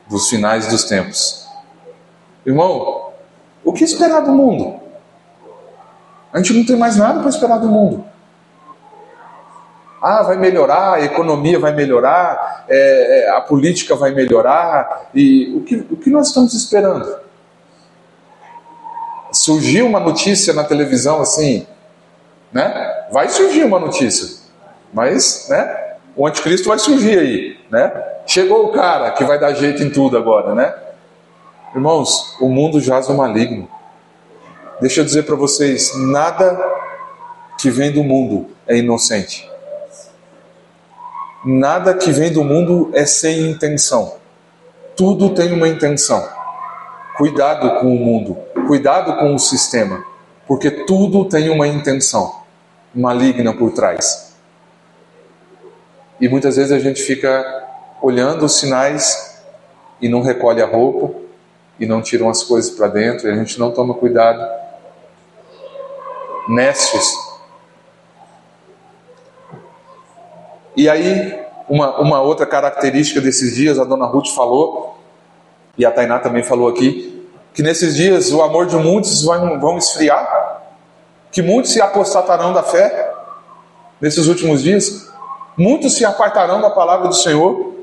dos 0.09 0.27
finais 0.27 0.67
dos 0.67 0.83
tempos. 0.85 1.47
Irmão, 2.45 3.11
o 3.63 3.71
que 3.71 3.83
esperar 3.83 4.21
do 4.21 4.31
mundo? 4.31 4.79
A 6.33 6.37
gente 6.39 6.53
não 6.53 6.65
tem 6.65 6.75
mais 6.75 6.97
nada 6.97 7.19
para 7.19 7.29
esperar 7.29 7.59
do 7.59 7.67
mundo. 7.67 8.03
Ah, 10.01 10.23
vai 10.23 10.35
melhorar, 10.35 10.93
a 10.93 11.01
economia 11.01 11.59
vai 11.59 11.75
melhorar, 11.75 12.65
é, 12.67 13.19
é, 13.19 13.29
a 13.29 13.41
política 13.41 13.95
vai 13.95 14.11
melhorar. 14.11 15.09
E 15.13 15.53
o 15.55 15.61
que, 15.61 15.75
o 15.91 15.95
que 15.95 16.09
nós 16.09 16.29
estamos 16.29 16.53
esperando? 16.55 17.19
Surgiu 19.31 19.85
uma 19.85 19.99
notícia 19.99 20.53
na 20.53 20.63
televisão 20.63 21.21
assim, 21.21 21.67
né? 22.51 23.07
Vai 23.11 23.29
surgir 23.29 23.63
uma 23.63 23.79
notícia, 23.79 24.39
mas, 24.91 25.47
né? 25.49 25.77
O 26.15 26.25
anticristo 26.25 26.67
vai 26.67 26.79
surgir 26.79 27.19
aí, 27.19 27.59
né? 27.69 27.91
Chegou 28.25 28.65
o 28.65 28.71
cara 28.71 29.11
que 29.11 29.23
vai 29.23 29.39
dar 29.39 29.53
jeito 29.53 29.83
em 29.83 29.91
tudo 29.91 30.17
agora, 30.17 30.55
né? 30.55 30.73
Irmãos, 31.75 32.35
o 32.41 32.49
mundo 32.49 32.81
jaz 32.81 33.07
o 33.07 33.13
maligno. 33.13 33.69
Deixa 34.81 35.01
eu 35.01 35.05
dizer 35.05 35.23
para 35.23 35.35
vocês, 35.35 35.95
nada 35.95 36.59
que 37.59 37.69
vem 37.69 37.91
do 37.91 38.03
mundo 38.03 38.49
é 38.67 38.75
inocente. 38.75 39.50
Nada 41.43 41.95
que 41.95 42.11
vem 42.11 42.31
do 42.31 42.43
mundo 42.43 42.91
é 42.93 43.03
sem 43.03 43.49
intenção. 43.49 44.17
Tudo 44.95 45.33
tem 45.33 45.51
uma 45.51 45.67
intenção. 45.67 46.27
Cuidado 47.17 47.79
com 47.79 47.87
o 47.87 47.99
mundo, 47.99 48.37
cuidado 48.67 49.17
com 49.17 49.33
o 49.33 49.39
sistema, 49.39 50.03
porque 50.47 50.69
tudo 50.69 51.25
tem 51.25 51.49
uma 51.49 51.67
intenção 51.67 52.41
maligna 52.93 53.53
por 53.53 53.71
trás. 53.71 54.35
E 56.19 56.29
muitas 56.29 56.57
vezes 56.57 56.71
a 56.71 56.79
gente 56.79 57.01
fica 57.01 57.43
olhando 58.01 58.45
os 58.45 58.57
sinais 58.57 59.41
e 59.99 60.07
não 60.07 60.21
recolhe 60.21 60.61
a 60.61 60.67
roupa 60.67 61.11
e 61.79 61.85
não 61.87 62.01
tiram 62.01 62.29
as 62.29 62.43
coisas 62.43 62.69
para 62.69 62.87
dentro 62.87 63.27
e 63.27 63.31
a 63.31 63.35
gente 63.35 63.59
não 63.59 63.71
toma 63.71 63.95
cuidado. 63.95 64.47
Nécios 66.47 67.30
E 70.75 70.89
aí, 70.89 71.37
uma, 71.67 71.99
uma 71.99 72.21
outra 72.21 72.45
característica 72.45 73.19
desses 73.19 73.55
dias, 73.55 73.79
a 73.79 73.83
dona 73.83 74.05
Ruth 74.05 74.29
falou, 74.29 74.97
e 75.77 75.85
a 75.85 75.91
Tainá 75.91 76.19
também 76.19 76.43
falou 76.43 76.67
aqui, 76.67 77.27
que 77.53 77.61
nesses 77.61 77.95
dias 77.95 78.31
o 78.31 78.41
amor 78.41 78.65
de 78.65 78.75
muitos 78.77 79.23
vão, 79.23 79.59
vão 79.59 79.77
esfriar, 79.77 80.61
que 81.31 81.41
muitos 81.41 81.71
se 81.71 81.81
apostatarão 81.81 82.53
da 82.53 82.63
fé 82.63 83.13
nesses 83.99 84.27
últimos 84.27 84.63
dias, 84.63 85.09
muitos 85.57 85.95
se 85.95 86.05
apartarão 86.05 86.61
da 86.61 86.69
palavra 86.69 87.07
do 87.07 87.15
Senhor. 87.15 87.73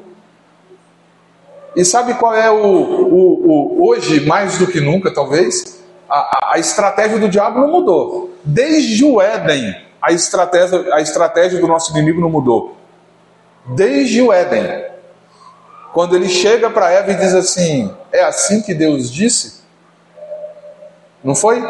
E 1.76 1.84
sabe 1.84 2.14
qual 2.14 2.34
é 2.34 2.50
o, 2.50 2.56
o, 2.56 3.78
o 3.78 3.88
hoje, 3.88 4.26
mais 4.26 4.58
do 4.58 4.66
que 4.66 4.80
nunca, 4.80 5.12
talvez? 5.12 5.82
A, 6.08 6.52
a, 6.54 6.58
estratégia 6.58 7.18
do 7.18 7.28
diabo 7.28 7.60
não 7.60 7.68
mudou. 7.68 8.34
Desde 8.42 9.04
o 9.04 9.20
Éden, 9.20 9.76
a 10.00 10.10
estratégia, 10.12 10.94
a 10.94 11.00
estratégia 11.02 11.60
do 11.60 11.68
nosso 11.68 11.92
inimigo 11.92 12.20
não 12.20 12.30
mudou 12.30 12.77
desde 13.68 14.22
o 14.22 14.32
Éden. 14.32 14.86
Quando 15.92 16.14
ele 16.14 16.28
chega 16.28 16.70
para 16.70 16.90
Eva 16.90 17.12
e 17.12 17.16
diz 17.16 17.34
assim: 17.34 17.94
É 18.12 18.22
assim 18.22 18.62
que 18.62 18.74
Deus 18.74 19.10
disse? 19.10 19.62
Não 21.22 21.34
foi? 21.34 21.62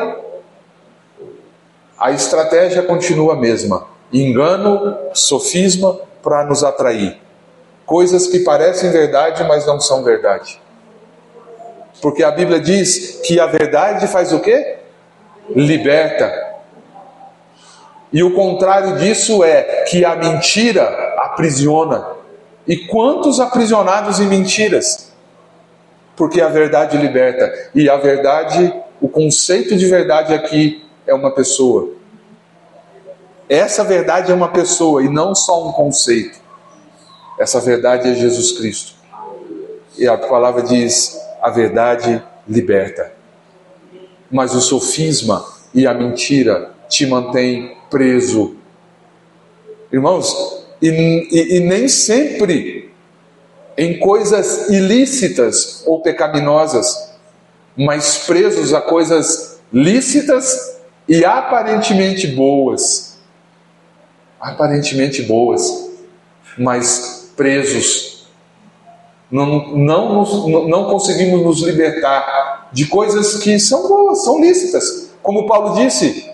A 1.98 2.10
estratégia 2.12 2.82
continua 2.82 3.34
a 3.34 3.36
mesma: 3.36 3.86
engano, 4.12 4.96
sofisma 5.12 5.98
para 6.22 6.44
nos 6.44 6.62
atrair. 6.62 7.20
Coisas 7.86 8.26
que 8.26 8.40
parecem 8.40 8.90
verdade, 8.90 9.44
mas 9.44 9.66
não 9.66 9.80
são 9.80 10.02
verdade. 10.02 10.60
Porque 12.02 12.22
a 12.22 12.30
Bíblia 12.30 12.60
diz 12.60 13.20
que 13.24 13.40
a 13.40 13.46
verdade 13.46 14.06
faz 14.06 14.32
o 14.32 14.40
quê? 14.40 14.76
Liberta. 15.48 16.48
E 18.12 18.22
o 18.22 18.34
contrário 18.34 18.96
disso 18.96 19.42
é 19.42 19.84
que 19.88 20.04
a 20.04 20.14
mentira 20.14 21.16
aprisiona. 21.38 22.04
E 22.66 22.76
quantos 22.76 23.38
aprisionados 23.38 24.18
em 24.18 24.26
mentiras? 24.26 25.12
Porque 26.16 26.40
a 26.40 26.48
verdade 26.48 26.98
liberta. 26.98 27.70
E 27.72 27.88
a 27.88 27.96
verdade, 27.96 28.74
o 29.00 29.08
conceito 29.08 29.76
de 29.76 29.86
verdade 29.86 30.34
aqui 30.34 30.84
é 31.06 31.14
uma 31.14 31.30
pessoa. 31.30 31.90
Essa 33.48 33.84
verdade 33.84 34.32
é 34.32 34.34
uma 34.34 34.48
pessoa 34.48 35.02
e 35.02 35.08
não 35.08 35.34
só 35.34 35.66
um 35.66 35.72
conceito. 35.72 36.38
Essa 37.38 37.60
verdade 37.60 38.10
é 38.10 38.14
Jesus 38.14 38.52
Cristo. 38.52 38.94
E 39.96 40.06
a 40.06 40.18
palavra 40.18 40.62
diz: 40.62 41.18
a 41.40 41.48
verdade 41.48 42.22
liberta. 42.46 43.12
Mas 44.30 44.54
o 44.54 44.60
sofisma 44.60 45.46
e 45.72 45.86
a 45.86 45.94
mentira 45.94 46.72
te 46.88 47.06
mantém 47.06 47.78
preso. 47.88 48.56
Irmãos, 49.90 50.57
e, 50.80 50.88
e, 50.88 51.56
e 51.56 51.60
nem 51.60 51.88
sempre 51.88 52.90
em 53.76 53.98
coisas 53.98 54.68
ilícitas 54.68 55.82
ou 55.86 56.00
pecaminosas, 56.02 57.12
mas 57.76 58.18
presos 58.26 58.74
a 58.74 58.80
coisas 58.80 59.60
lícitas 59.72 60.78
e 61.06 61.24
aparentemente 61.24 62.26
boas. 62.26 63.18
Aparentemente 64.40 65.22
boas, 65.22 65.90
mas 66.56 67.30
presos. 67.36 68.28
Não, 69.30 69.76
não, 69.76 70.68
não 70.68 70.84
conseguimos 70.90 71.42
nos 71.42 71.60
libertar 71.62 72.68
de 72.72 72.86
coisas 72.86 73.36
que 73.36 73.58
são 73.58 73.86
boas, 73.86 74.24
são 74.24 74.40
lícitas. 74.40 75.10
Como 75.22 75.46
Paulo 75.46 75.74
disse, 75.76 76.28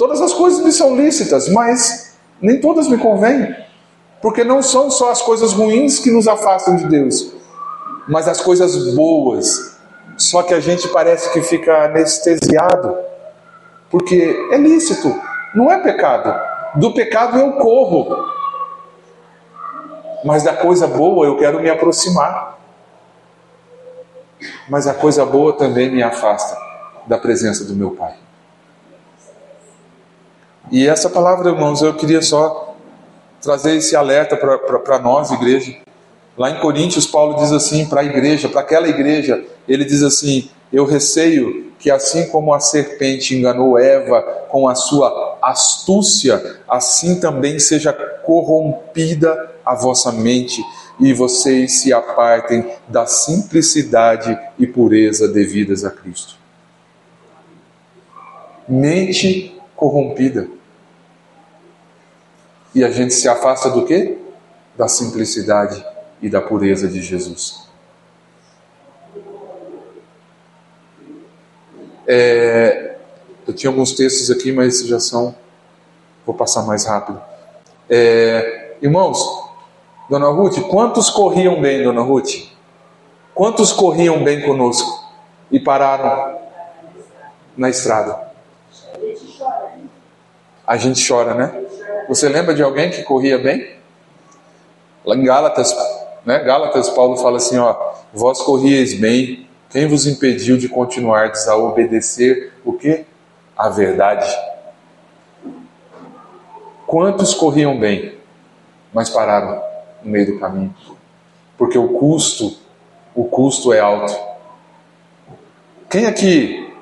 Todas 0.00 0.22
as 0.22 0.32
coisas 0.32 0.64
me 0.64 0.72
são 0.72 0.96
lícitas, 0.96 1.46
mas 1.50 2.09
nem 2.40 2.60
todas 2.60 2.88
me 2.88 2.98
convêm. 2.98 3.54
Porque 4.20 4.44
não 4.44 4.62
são 4.62 4.90
só 4.90 5.10
as 5.10 5.22
coisas 5.22 5.52
ruins 5.52 5.98
que 5.98 6.10
nos 6.10 6.28
afastam 6.28 6.76
de 6.76 6.86
Deus, 6.86 7.32
mas 8.06 8.28
as 8.28 8.40
coisas 8.40 8.94
boas. 8.94 9.78
Só 10.16 10.42
que 10.42 10.52
a 10.52 10.60
gente 10.60 10.88
parece 10.88 11.32
que 11.32 11.40
fica 11.40 11.84
anestesiado, 11.84 12.98
porque 13.90 14.48
é 14.52 14.58
lícito, 14.58 15.18
não 15.54 15.70
é 15.70 15.78
pecado. 15.78 16.38
Do 16.74 16.92
pecado 16.92 17.38
eu 17.38 17.52
corro, 17.52 18.14
mas 20.24 20.42
da 20.42 20.52
coisa 20.52 20.86
boa 20.86 21.24
eu 21.24 21.38
quero 21.38 21.60
me 21.60 21.70
aproximar. 21.70 22.58
Mas 24.68 24.86
a 24.86 24.94
coisa 24.94 25.24
boa 25.24 25.54
também 25.54 25.90
me 25.90 26.02
afasta 26.02 26.56
da 27.06 27.18
presença 27.18 27.64
do 27.64 27.74
meu 27.74 27.92
Pai. 27.92 28.14
E 30.70 30.86
essa 30.86 31.10
palavra, 31.10 31.50
irmãos, 31.50 31.82
eu 31.82 31.94
queria 31.94 32.22
só 32.22 32.76
trazer 33.42 33.76
esse 33.76 33.96
alerta 33.96 34.36
para 34.36 34.98
nós, 35.00 35.30
igreja. 35.32 35.76
Lá 36.38 36.50
em 36.50 36.60
Coríntios, 36.60 37.06
Paulo 37.06 37.36
diz 37.36 37.50
assim 37.50 37.86
para 37.86 38.02
a 38.02 38.04
igreja, 38.04 38.48
para 38.48 38.60
aquela 38.60 38.88
igreja, 38.88 39.44
ele 39.68 39.84
diz 39.84 40.02
assim: 40.02 40.48
Eu 40.72 40.84
receio 40.84 41.72
que 41.78 41.90
assim 41.90 42.28
como 42.28 42.54
a 42.54 42.60
serpente 42.60 43.34
enganou 43.34 43.78
Eva 43.78 44.22
com 44.48 44.68
a 44.68 44.74
sua 44.74 45.38
astúcia, 45.42 46.60
assim 46.68 47.18
também 47.18 47.58
seja 47.58 47.92
corrompida 47.92 49.50
a 49.64 49.74
vossa 49.74 50.12
mente 50.12 50.62
e 51.00 51.12
vocês 51.12 51.80
se 51.80 51.92
apartem 51.92 52.64
da 52.86 53.06
simplicidade 53.06 54.38
e 54.58 54.66
pureza 54.66 55.26
devidas 55.26 55.84
a 55.84 55.90
Cristo. 55.90 56.34
Mente 58.68 59.58
corrompida. 59.74 60.59
E 62.74 62.84
a 62.84 62.90
gente 62.90 63.14
se 63.14 63.28
afasta 63.28 63.70
do 63.70 63.84
quê? 63.84 64.18
Da 64.76 64.86
simplicidade 64.86 65.84
e 66.22 66.28
da 66.28 66.40
pureza 66.40 66.86
de 66.86 67.02
Jesus. 67.02 67.68
É, 72.06 72.96
eu 73.46 73.54
tinha 73.54 73.70
alguns 73.70 73.92
textos 73.92 74.30
aqui, 74.30 74.52
mas 74.52 74.86
já 74.86 75.00
são. 75.00 75.34
Vou 76.24 76.34
passar 76.34 76.62
mais 76.62 76.84
rápido. 76.84 77.20
É, 77.88 78.76
irmãos, 78.80 79.18
Dona 80.08 80.28
Ruth, 80.28 80.60
quantos 80.68 81.10
corriam 81.10 81.60
bem, 81.60 81.82
Dona 81.82 82.02
Ruth? 82.02 82.50
Quantos 83.34 83.72
corriam 83.72 84.22
bem 84.22 84.42
conosco 84.42 85.04
e 85.50 85.58
pararam 85.58 86.38
na 87.56 87.68
estrada? 87.68 88.30
A 90.66 90.76
gente 90.76 91.06
chora, 91.06 91.34
né? 91.34 91.64
Você 92.10 92.28
lembra 92.28 92.52
de 92.52 92.60
alguém 92.60 92.90
que 92.90 93.04
corria 93.04 93.38
bem? 93.38 93.70
Lá 95.04 95.14
em 95.14 95.22
Gálatas, 95.22 95.72
né? 96.26 96.40
Gálatas, 96.40 96.90
Paulo 96.90 97.16
fala 97.16 97.36
assim: 97.36 97.56
ó, 97.56 97.92
vós 98.12 98.42
corrieis 98.42 98.98
bem, 98.98 99.46
quem 99.70 99.86
vos 99.86 100.08
impediu 100.08 100.58
de 100.58 100.68
continuar 100.68 101.30
a 101.46 101.56
obedecer 101.56 102.52
o 102.64 102.72
que? 102.72 103.04
A 103.56 103.68
verdade. 103.68 104.28
Quantos 106.84 107.32
corriam 107.32 107.78
bem, 107.78 108.18
mas 108.92 109.08
pararam 109.08 109.62
no 110.02 110.10
meio 110.10 110.32
do 110.32 110.40
caminho? 110.40 110.74
Porque 111.56 111.78
o 111.78 111.90
custo, 111.90 112.58
o 113.14 113.22
custo 113.22 113.72
é 113.72 113.78
alto. 113.78 114.12
Quem 115.88 116.06
aqui, 116.06 116.74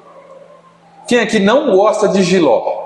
quem 1.06 1.20
aqui 1.20 1.38
não 1.38 1.76
gosta 1.76 2.08
de 2.08 2.22
giló? 2.22 2.77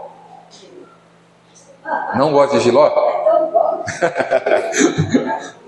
Não 2.16 2.32
gosta 2.32 2.58
de 2.58 2.64
giló? 2.64 2.88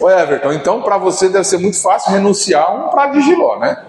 Ô 0.00 0.08
Everton, 0.08 0.52
então 0.52 0.80
para 0.82 0.96
você 0.96 1.28
deve 1.28 1.44
ser 1.44 1.58
muito 1.58 1.80
fácil 1.80 2.12
renunciar 2.12 2.64
a 2.64 2.72
um 2.72 2.88
prato 2.88 3.14
de 3.14 3.22
giló, 3.22 3.58
né? 3.58 3.84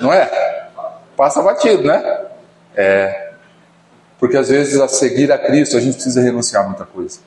Não 0.00 0.12
é? 0.12 0.68
Passa 1.16 1.40
batido, 1.40 1.84
né? 1.84 2.26
É. 2.74 3.34
Porque 4.18 4.36
às 4.36 4.48
vezes 4.48 4.80
a 4.80 4.88
seguir 4.88 5.30
a 5.30 5.38
Cristo 5.38 5.76
a 5.76 5.80
gente 5.80 5.94
precisa 5.94 6.20
renunciar 6.20 6.64
a 6.64 6.66
muita 6.66 6.84
coisa. 6.84 7.20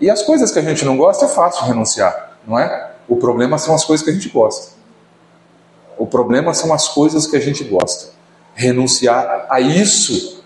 E 0.00 0.10
as 0.10 0.22
coisas 0.22 0.50
que 0.50 0.58
a 0.58 0.62
gente 0.62 0.84
não 0.84 0.96
gosta 0.96 1.26
é 1.26 1.28
fácil 1.28 1.64
renunciar, 1.66 2.36
não 2.46 2.58
é? 2.58 2.90
O 3.08 3.16
problema 3.16 3.58
são 3.58 3.74
as 3.74 3.84
coisas 3.84 4.04
que 4.04 4.10
a 4.10 4.14
gente 4.14 4.28
gosta. 4.28 4.74
O 5.96 6.06
problema 6.06 6.52
são 6.52 6.74
as 6.74 6.88
coisas 6.88 7.26
que 7.26 7.36
a 7.36 7.40
gente 7.40 7.62
gosta. 7.62 8.12
Renunciar 8.54 9.46
a 9.48 9.60
isso 9.60 10.43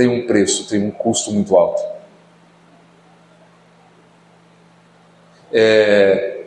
tem 0.00 0.08
um 0.08 0.26
preço, 0.26 0.66
tem 0.66 0.82
um 0.82 0.90
custo 0.90 1.30
muito 1.30 1.54
alto. 1.54 1.82
É... 5.52 6.44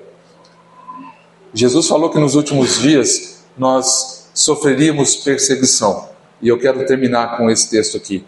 Jesus 1.54 1.88
falou 1.88 2.10
que 2.10 2.18
nos 2.18 2.34
últimos 2.34 2.80
dias 2.80 3.44
nós 3.56 4.28
sofreríamos 4.34 5.18
perseguição. 5.18 6.10
E 6.42 6.48
eu 6.48 6.58
quero 6.58 6.84
terminar 6.88 7.38
com 7.38 7.48
esse 7.48 7.70
texto 7.70 7.96
aqui. 7.96 8.26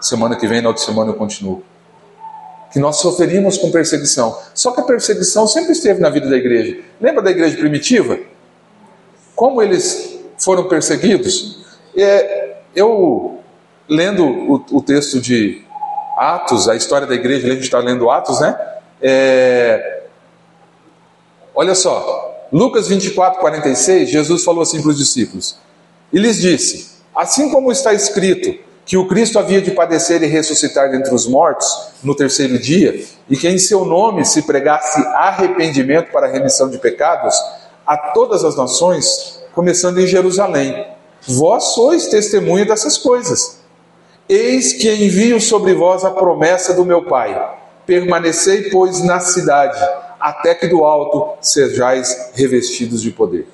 Semana 0.00 0.36
que 0.36 0.46
vem, 0.46 0.62
na 0.62 0.68
outra 0.68 0.84
semana, 0.84 1.10
eu 1.10 1.14
continuo. 1.14 1.64
Que 2.72 2.78
nós 2.78 2.98
sofreríamos 2.98 3.58
com 3.58 3.72
perseguição. 3.72 4.38
Só 4.54 4.70
que 4.70 4.80
a 4.80 4.84
perseguição 4.84 5.48
sempre 5.48 5.72
esteve 5.72 6.00
na 6.00 6.10
vida 6.10 6.28
da 6.28 6.36
igreja. 6.36 6.80
Lembra 7.00 7.22
da 7.22 7.32
igreja 7.32 7.56
primitiva? 7.56 8.20
Como 9.34 9.60
eles 9.60 10.16
foram 10.38 10.68
perseguidos? 10.68 11.66
É, 11.96 12.35
eu, 12.76 13.40
lendo 13.88 14.24
o, 14.24 14.64
o, 14.70 14.82
texto 14.82 15.20
de 15.20 15.64
Atos, 16.16 16.68
a 16.68 16.76
história 16.76 17.06
da 17.06 17.14
igreja, 17.14 17.48
a 17.48 17.50
gente 17.50 17.62
está 17.62 17.78
lendo 17.78 18.10
Atos, 18.10 18.40
né? 18.40 18.56
É, 19.02 20.02
olha 21.54 21.74
só, 21.74 22.46
Lucas 22.52 22.86
24, 22.86 23.40
46, 23.40 24.10
Jesus 24.10 24.44
falou 24.44 24.62
assim 24.62 24.80
para 24.80 24.90
os 24.90 24.98
discípulos: 24.98 25.58
e 26.12 26.18
lhes 26.18 26.40
disse: 26.40 26.96
Assim 27.14 27.50
como 27.50 27.72
está 27.72 27.92
escrito 27.92 28.58
que 28.84 28.96
o 28.96 29.08
Cristo 29.08 29.38
havia 29.38 29.60
de 29.60 29.72
padecer 29.72 30.22
e 30.22 30.26
ressuscitar 30.26 30.90
dentre 30.90 31.12
os 31.12 31.26
mortos 31.26 31.66
no 32.02 32.14
terceiro 32.14 32.58
dia, 32.58 33.04
e 33.28 33.36
que 33.36 33.48
em 33.48 33.58
seu 33.58 33.84
nome 33.84 34.24
se 34.24 34.42
pregasse 34.42 35.00
arrependimento 35.14 36.12
para 36.12 36.28
a 36.28 36.30
remissão 36.30 36.70
de 36.70 36.78
pecados 36.78 37.34
a 37.84 37.96
todas 37.96 38.44
as 38.44 38.56
nações, 38.56 39.42
começando 39.52 39.98
em 39.98 40.06
Jerusalém. 40.06 40.95
Vós 41.28 41.74
sois 41.74 42.06
testemunha 42.06 42.64
dessas 42.64 42.96
coisas. 42.96 43.60
Eis 44.28 44.72
que 44.72 44.90
envio 44.90 45.40
sobre 45.40 45.74
vós 45.74 46.04
a 46.04 46.10
promessa 46.10 46.74
do 46.74 46.84
meu 46.84 47.04
Pai. 47.04 47.56
Permanecei, 47.84 48.70
pois, 48.70 49.02
na 49.02 49.20
cidade, 49.20 49.78
até 50.18 50.54
que 50.54 50.66
do 50.66 50.84
alto 50.84 51.36
sejais 51.40 52.32
revestidos 52.34 53.00
de 53.02 53.10
poder. 53.10 53.46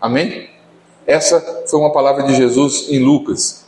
Amém? 0.00 0.48
Essa 1.06 1.64
foi 1.68 1.80
uma 1.80 1.92
palavra 1.92 2.24
de 2.24 2.34
Jesus 2.34 2.86
em 2.88 2.98
Lucas. 2.98 3.64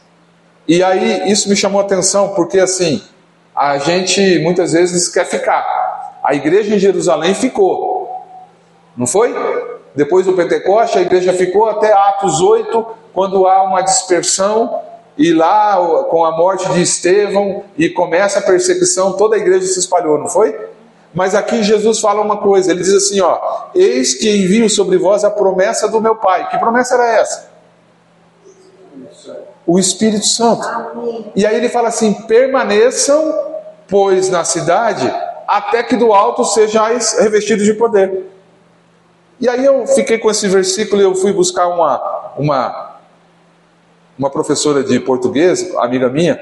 E 0.66 0.82
aí 0.82 1.30
isso 1.30 1.48
me 1.48 1.56
chamou 1.56 1.80
a 1.80 1.84
atenção, 1.84 2.30
porque 2.34 2.58
assim, 2.58 3.02
a 3.54 3.78
gente 3.78 4.38
muitas 4.40 4.72
vezes 4.72 5.08
quer 5.08 5.24
ficar. 5.24 6.20
A 6.22 6.34
igreja 6.34 6.74
em 6.74 6.78
Jerusalém 6.78 7.34
ficou, 7.34 8.08
não 8.96 9.06
foi? 9.06 9.34
Depois 9.94 10.26
do 10.26 10.32
Pentecoste, 10.32 10.98
a 10.98 11.02
igreja 11.02 11.32
ficou 11.32 11.68
até 11.68 11.92
Atos 11.92 12.40
8, 12.40 12.86
quando 13.12 13.46
há 13.46 13.62
uma 13.62 13.82
dispersão, 13.82 14.80
e 15.18 15.32
lá, 15.32 15.76
com 16.08 16.24
a 16.24 16.36
morte 16.36 16.68
de 16.70 16.80
Estevão, 16.80 17.64
e 17.76 17.88
começa 17.88 18.38
a 18.38 18.42
perseguição, 18.42 19.12
toda 19.14 19.36
a 19.36 19.38
igreja 19.38 19.66
se 19.66 19.78
espalhou, 19.78 20.18
não 20.18 20.28
foi? 20.28 20.70
Mas 21.12 21.34
aqui 21.34 21.62
Jesus 21.62 21.98
fala 21.98 22.20
uma 22.20 22.36
coisa, 22.36 22.70
ele 22.70 22.82
diz 22.82 22.94
assim: 22.94 23.20
ó, 23.20 23.38
eis 23.74 24.14
que 24.14 24.30
envio 24.30 24.70
sobre 24.70 24.96
vós 24.96 25.24
a 25.24 25.30
promessa 25.30 25.88
do 25.88 26.00
meu 26.00 26.14
Pai. 26.14 26.48
Que 26.48 26.58
promessa 26.58 26.94
era 26.94 27.20
essa? 27.20 27.50
O 29.66 29.78
Espírito 29.78 30.26
Santo. 30.26 30.66
E 31.34 31.44
aí 31.44 31.56
ele 31.56 31.68
fala 31.68 31.88
assim: 31.88 32.12
permaneçam, 32.12 33.34
pois, 33.88 34.28
na 34.30 34.44
cidade, 34.44 35.12
até 35.48 35.82
que 35.82 35.96
do 35.96 36.12
alto 36.12 36.44
sejais 36.44 37.18
revestidos 37.18 37.64
de 37.64 37.74
poder. 37.74 38.30
E 39.40 39.48
aí 39.48 39.64
eu 39.64 39.86
fiquei 39.86 40.18
com 40.18 40.30
esse 40.30 40.46
versículo 40.48 41.00
e 41.00 41.04
eu 41.04 41.14
fui 41.14 41.32
buscar 41.32 41.66
uma, 41.68 42.32
uma, 42.36 42.96
uma 44.18 44.28
professora 44.28 44.84
de 44.84 45.00
português, 45.00 45.74
amiga 45.76 46.10
minha, 46.10 46.38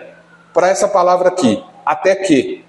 para 0.53 0.69
essa 0.69 0.89
palavra 0.89 1.29
aqui, 1.29 1.63
até 1.87 2.17
que. 2.17 2.65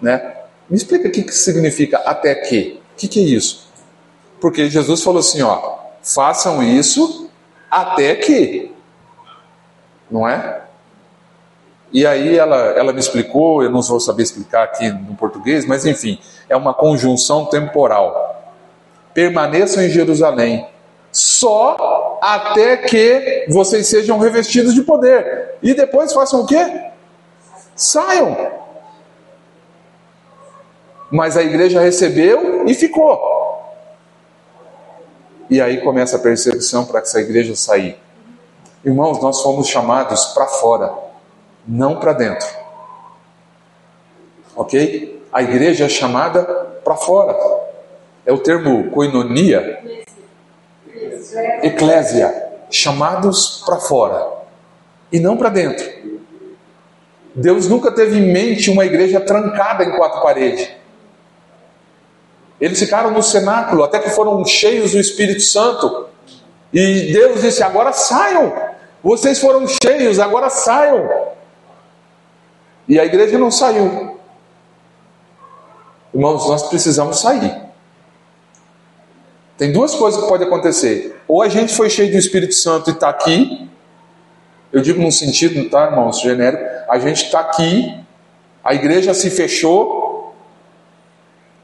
Né? 0.00 0.34
Me 0.68 0.76
explica 0.78 1.08
o 1.08 1.10
que, 1.10 1.22
que 1.22 1.34
significa 1.34 1.98
até 1.98 2.34
que. 2.34 2.80
O 2.94 2.96
que, 2.96 3.06
que 3.06 3.20
é 3.20 3.22
isso? 3.22 3.68
Porque 4.40 4.70
Jesus 4.70 5.02
falou 5.02 5.20
assim: 5.20 5.42
ó, 5.42 5.78
façam 6.02 6.62
isso 6.62 7.28
até 7.70 8.14
que. 8.14 8.72
Não 10.10 10.26
é? 10.26 10.62
E 11.92 12.06
aí 12.06 12.38
ela, 12.38 12.56
ela 12.56 12.92
me 12.92 13.00
explicou, 13.00 13.62
eu 13.62 13.70
não 13.70 13.82
vou 13.82 13.98
saber 13.98 14.22
explicar 14.22 14.62
aqui 14.62 14.88
no 14.90 15.16
português, 15.16 15.66
mas 15.66 15.84
enfim, 15.84 16.20
é 16.48 16.56
uma 16.56 16.72
conjunção 16.72 17.46
temporal. 17.46 18.54
Permaneçam 19.12 19.82
em 19.82 19.88
Jerusalém, 19.88 20.68
só 21.10 22.18
até 22.22 22.76
que 22.76 23.46
vocês 23.48 23.88
sejam 23.88 24.18
revestidos 24.18 24.72
de 24.72 24.82
poder. 24.82 25.56
E 25.62 25.74
depois 25.74 26.12
façam 26.12 26.42
o 26.42 26.46
quê? 26.46 26.90
Saiam. 27.74 28.36
Mas 31.10 31.36
a 31.36 31.42
igreja 31.42 31.80
recebeu 31.80 32.68
e 32.68 32.74
ficou. 32.74 33.18
E 35.50 35.60
aí 35.60 35.80
começa 35.80 36.16
a 36.16 36.20
perseguição 36.20 36.84
para 36.84 37.00
essa 37.00 37.20
igreja 37.20 37.56
sair. 37.56 37.98
Irmãos, 38.84 39.20
nós 39.20 39.42
fomos 39.42 39.66
chamados 39.66 40.26
para 40.26 40.46
fora, 40.46 40.94
não 41.66 41.98
para 41.98 42.12
dentro. 42.12 42.48
Ok? 44.56 45.22
A 45.32 45.42
igreja 45.42 45.84
é 45.84 45.88
chamada 45.88 46.42
para 46.84 46.96
fora. 46.96 47.36
É 48.26 48.32
o 48.32 48.38
termo 48.38 48.90
koinonia, 48.90 49.82
eclésia, 51.62 52.50
chamados 52.70 53.62
para 53.64 53.76
fora 53.76 54.26
e 55.10 55.18
não 55.18 55.36
para 55.36 55.48
dentro. 55.48 55.88
Deus 57.34 57.68
nunca 57.68 57.90
teve 57.92 58.18
em 58.18 58.32
mente 58.32 58.70
uma 58.70 58.84
igreja 58.84 59.20
trancada 59.20 59.84
em 59.84 59.96
quatro 59.96 60.20
paredes. 60.22 60.68
Eles 62.60 62.78
ficaram 62.78 63.10
no 63.10 63.22
cenáculo 63.22 63.82
até 63.82 63.98
que 63.98 64.10
foram 64.10 64.44
cheios 64.44 64.92
do 64.92 64.98
Espírito 64.98 65.40
Santo. 65.40 66.08
E 66.72 67.12
Deus 67.12 67.40
disse: 67.40 67.62
agora 67.62 67.92
saiam. 67.92 68.52
Vocês 69.02 69.40
foram 69.40 69.66
cheios, 69.66 70.18
agora 70.18 70.50
saiam. 70.50 71.08
E 72.90 72.98
a 72.98 73.04
igreja 73.04 73.38
não 73.38 73.52
saiu. 73.52 74.18
Irmãos, 76.12 76.48
nós 76.48 76.64
precisamos 76.64 77.20
sair. 77.20 77.56
Tem 79.56 79.70
duas 79.70 79.94
coisas 79.94 80.20
que 80.20 80.28
podem 80.28 80.48
acontecer. 80.48 81.22
Ou 81.28 81.40
a 81.40 81.48
gente 81.48 81.72
foi 81.72 81.88
cheio 81.88 82.10
do 82.10 82.18
Espírito 82.18 82.52
Santo 82.52 82.90
e 82.90 82.92
está 82.92 83.08
aqui. 83.08 83.70
Eu 84.72 84.82
digo 84.82 85.00
num 85.00 85.12
sentido, 85.12 85.70
tá, 85.70 85.86
irmãos, 85.86 86.20
genérico. 86.20 86.64
A 86.88 86.98
gente 86.98 87.26
está 87.26 87.38
aqui, 87.38 87.96
a 88.64 88.74
igreja 88.74 89.14
se 89.14 89.30
fechou, 89.30 90.34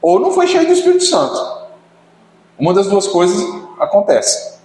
ou 0.01 0.21
não 0.21 0.31
foi 0.31 0.47
cheio 0.47 0.65
do 0.65 0.71
Espírito 0.71 1.03
Santo. 1.03 1.67
Uma 2.57 2.73
das 2.73 2.87
duas 2.87 3.05
coisas 3.05 3.37
acontece. 3.77 4.59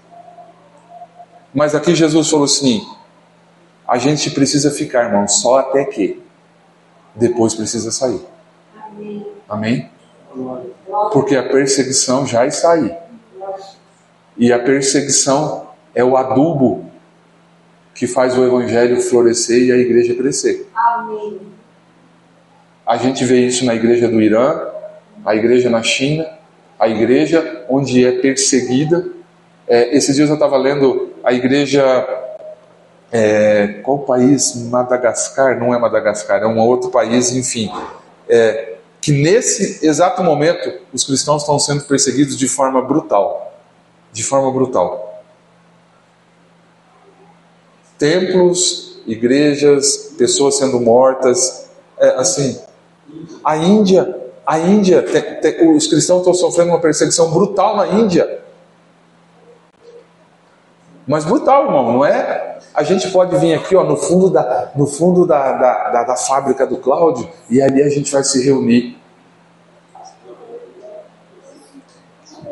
Mas 1.52 1.74
aqui 1.74 1.92
Jesus 1.92 2.30
falou 2.30 2.44
assim: 2.44 2.86
a 3.84 3.98
gente 3.98 4.30
precisa 4.30 4.70
ficar, 4.70 5.06
irmão, 5.06 5.26
só 5.26 5.58
até 5.58 5.84
que 5.86 6.21
depois 7.14 7.54
precisa 7.54 7.90
sair. 7.90 8.20
Amém? 9.48 9.90
Porque 11.12 11.36
a 11.36 11.42
perseguição 11.42 12.26
já 12.26 12.46
está 12.46 12.72
aí. 12.72 12.94
E 14.36 14.52
a 14.52 14.58
perseguição 14.58 15.68
é 15.94 16.02
o 16.02 16.16
adubo 16.16 16.90
que 17.94 18.06
faz 18.06 18.36
o 18.36 18.44
evangelho 18.44 19.00
florescer 19.00 19.62
e 19.62 19.72
a 19.72 19.76
igreja 19.76 20.14
crescer. 20.14 20.66
Amém. 20.74 21.38
A 22.86 22.96
gente 22.96 23.24
vê 23.24 23.46
isso 23.46 23.64
na 23.64 23.74
igreja 23.74 24.08
do 24.08 24.20
Irã, 24.20 24.60
a 25.24 25.36
igreja 25.36 25.70
na 25.70 25.82
China, 25.82 26.26
a 26.78 26.88
igreja 26.88 27.64
onde 27.68 28.04
é 28.04 28.12
perseguida. 28.12 29.06
É, 29.68 29.96
esses 29.96 30.16
dias 30.16 30.28
eu 30.28 30.34
estava 30.34 30.56
lendo 30.56 31.12
a 31.22 31.32
igreja. 31.32 32.18
É, 33.12 33.80
qual 33.82 34.00
país? 34.00 34.56
Madagascar? 34.56 35.58
Não 35.58 35.74
é 35.74 35.78
Madagascar, 35.78 36.42
é 36.42 36.46
um 36.46 36.58
outro 36.58 36.90
país, 36.90 37.30
enfim. 37.32 37.70
É, 38.28 38.76
que 39.00 39.12
nesse 39.12 39.86
exato 39.86 40.22
momento 40.24 40.80
os 40.92 41.04
cristãos 41.04 41.42
estão 41.42 41.58
sendo 41.58 41.84
perseguidos 41.84 42.38
de 42.38 42.48
forma 42.48 42.80
brutal. 42.80 43.60
De 44.12 44.24
forma 44.24 44.50
brutal. 44.50 45.22
Templos, 47.98 49.00
igrejas, 49.06 50.14
pessoas 50.16 50.56
sendo 50.56 50.80
mortas. 50.80 51.68
É, 51.98 52.08
assim, 52.16 52.58
a 53.44 53.56
Índia 53.56 54.22
a 54.46 54.58
Índia, 54.58 55.04
os 55.74 55.86
cristãos 55.86 56.20
estão 56.20 56.34
sofrendo 56.34 56.70
uma 56.70 56.80
perseguição 56.80 57.30
brutal 57.30 57.76
na 57.76 57.86
Índia. 57.86 58.41
Mas 61.06 61.24
brutal, 61.24 61.64
irmão, 61.66 61.92
não 61.92 62.04
é? 62.04 62.58
A 62.74 62.82
gente 62.82 63.10
pode 63.10 63.36
vir 63.36 63.54
aqui 63.54 63.74
ó, 63.74 63.84
no 63.84 63.96
fundo, 63.96 64.30
da, 64.30 64.70
no 64.74 64.86
fundo 64.86 65.26
da, 65.26 65.52
da, 65.52 65.90
da, 65.90 66.04
da 66.04 66.16
fábrica 66.16 66.66
do 66.66 66.76
Cláudio 66.76 67.28
e 67.50 67.60
ali 67.60 67.82
a 67.82 67.88
gente 67.88 68.10
vai 68.10 68.22
se 68.22 68.44
reunir. 68.44 68.96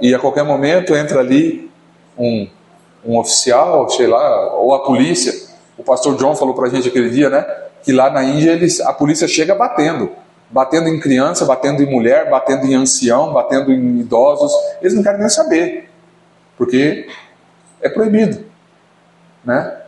E 0.01 0.15
a 0.15 0.19
qualquer 0.19 0.45
momento 0.45 0.95
entra 0.95 1.21
ali 1.21 1.71
um, 2.19 2.49
um 3.05 3.19
oficial, 3.19 3.89
sei 3.89 4.07
lá, 4.07 4.55
ou 4.55 4.75
a 4.75 4.83
polícia. 4.83 5.33
O 5.79 5.83
pastor 5.83 6.17
John 6.17 6.35
falou 6.35 6.55
para 6.55 6.67
a 6.67 6.71
gente 6.71 6.89
aquele 6.89 7.11
dia, 7.11 7.31
né? 7.31 7.47
Que 7.83 7.93
lá 7.93 8.11
na 8.11 8.23
Índia 8.23 8.53
eles, 8.53 8.81
a 8.81 8.93
polícia 8.93 9.29
chega 9.29 9.55
batendo 9.55 10.11
batendo 10.51 10.89
em 10.89 10.99
criança, 10.99 11.45
batendo 11.45 11.83
em 11.83 11.87
mulher, 11.87 12.29
batendo 12.29 12.67
em 12.67 12.75
ancião, 12.75 13.33
batendo 13.33 13.73
em 13.73 14.01
idosos. 14.01 14.53
Eles 14.81 14.95
não 14.95 15.03
querem 15.03 15.21
nem 15.21 15.29
saber, 15.29 15.89
porque 16.59 17.07
é 17.81 17.89
proibido, 17.89 18.45
né? 19.45 19.81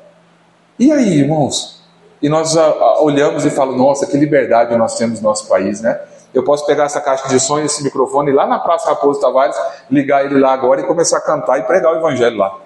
E 0.79 0.91
aí, 0.91 1.21
irmãos? 1.21 1.83
E 2.21 2.29
nós 2.29 2.57
a, 2.57 2.65
a, 2.65 3.03
olhamos 3.03 3.45
e 3.45 3.51
falamos: 3.51 3.79
nossa, 3.79 4.07
que 4.07 4.17
liberdade 4.17 4.77
nós 4.77 4.97
temos 4.97 5.21
no 5.21 5.29
nosso 5.29 5.49
país, 5.49 5.81
né? 5.81 6.01
Eu 6.33 6.43
posso 6.45 6.65
pegar 6.65 6.85
essa 6.85 7.01
caixa 7.01 7.29
de 7.29 7.39
som, 7.39 7.59
esse 7.61 7.83
microfone, 7.83 8.33
lá 8.33 8.47
na 8.47 8.59
Praça 8.59 8.89
Raposo 8.89 9.21
Tavares, 9.21 9.57
ligar 9.91 10.25
ele 10.25 10.39
lá 10.39 10.53
agora 10.53 10.81
e 10.81 10.87
começar 10.87 11.19
a 11.19 11.21
cantar 11.21 11.59
e 11.59 11.63
pregar 11.65 11.93
o 11.93 11.99
evangelho 11.99 12.39
lá. 12.39 12.59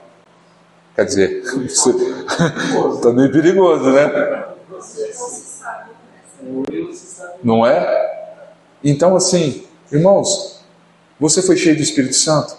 Quer 0.94 1.04
dizer, 1.04 1.42
está 1.66 3.10
meio 3.12 3.32
perigoso, 3.32 3.90
né? 3.90 4.46
Não 7.42 7.66
é? 7.66 8.34
Então, 8.84 9.16
assim, 9.16 9.66
irmãos, 9.90 10.64
você 11.18 11.42
foi 11.42 11.56
cheio 11.56 11.76
do 11.76 11.82
Espírito 11.82 12.14
Santo? 12.14 12.56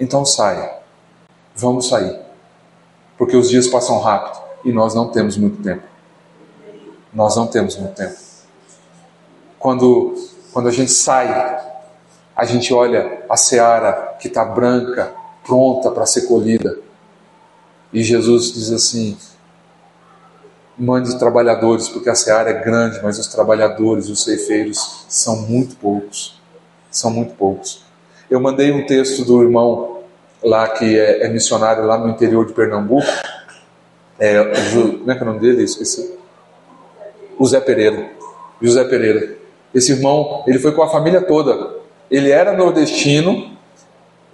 Então 0.00 0.24
saia. 0.24 0.77
Vamos 1.58 1.88
sair. 1.88 2.16
Porque 3.16 3.36
os 3.36 3.50
dias 3.50 3.66
passam 3.66 3.98
rápido 3.98 4.40
e 4.64 4.72
nós 4.72 4.94
não 4.94 5.08
temos 5.08 5.36
muito 5.36 5.60
tempo. 5.60 5.82
Nós 7.12 7.34
não 7.34 7.48
temos 7.48 7.76
muito 7.76 7.96
tempo. 7.96 8.16
Quando, 9.58 10.14
quando 10.52 10.68
a 10.68 10.70
gente 10.70 10.92
sai, 10.92 11.28
a 12.36 12.44
gente 12.44 12.72
olha 12.72 13.24
a 13.28 13.36
seara 13.36 14.16
que 14.20 14.28
está 14.28 14.44
branca, 14.44 15.12
pronta 15.44 15.90
para 15.90 16.06
ser 16.06 16.28
colhida. 16.28 16.78
E 17.92 18.04
Jesus 18.04 18.52
diz 18.52 18.70
assim: 18.70 19.18
mande 20.78 21.18
trabalhadores, 21.18 21.88
porque 21.88 22.08
a 22.08 22.14
seara 22.14 22.50
é 22.50 22.62
grande, 22.62 23.00
mas 23.02 23.18
os 23.18 23.26
trabalhadores, 23.26 24.08
os 24.08 24.22
ceifeiros, 24.22 25.06
são 25.08 25.42
muito 25.42 25.74
poucos. 25.74 26.40
São 26.88 27.10
muito 27.10 27.34
poucos. 27.34 27.82
Eu 28.30 28.38
mandei 28.38 28.70
um 28.70 28.86
texto 28.86 29.24
do 29.24 29.42
irmão 29.42 29.97
lá 30.42 30.68
que 30.68 30.98
é, 30.98 31.26
é 31.26 31.28
missionário 31.28 31.84
lá 31.84 31.98
no 31.98 32.08
interior 32.08 32.46
de 32.46 32.52
Pernambuco. 32.52 33.06
É, 34.18 34.42
como 34.72 35.10
é 35.10 35.14
que 35.14 35.20
é 35.20 35.22
o 35.22 35.26
nome 35.26 35.40
dele? 35.40 35.62
Esqueci. 35.62 36.18
O 37.38 37.46
Zé 37.46 37.60
Pereira. 37.60 38.10
José 38.60 38.84
Pereira. 38.84 39.36
Esse 39.72 39.92
irmão, 39.92 40.42
ele 40.46 40.58
foi 40.58 40.72
com 40.72 40.82
a 40.82 40.88
família 40.88 41.20
toda. 41.20 41.76
Ele 42.10 42.30
era 42.30 42.52
nordestino. 42.52 43.56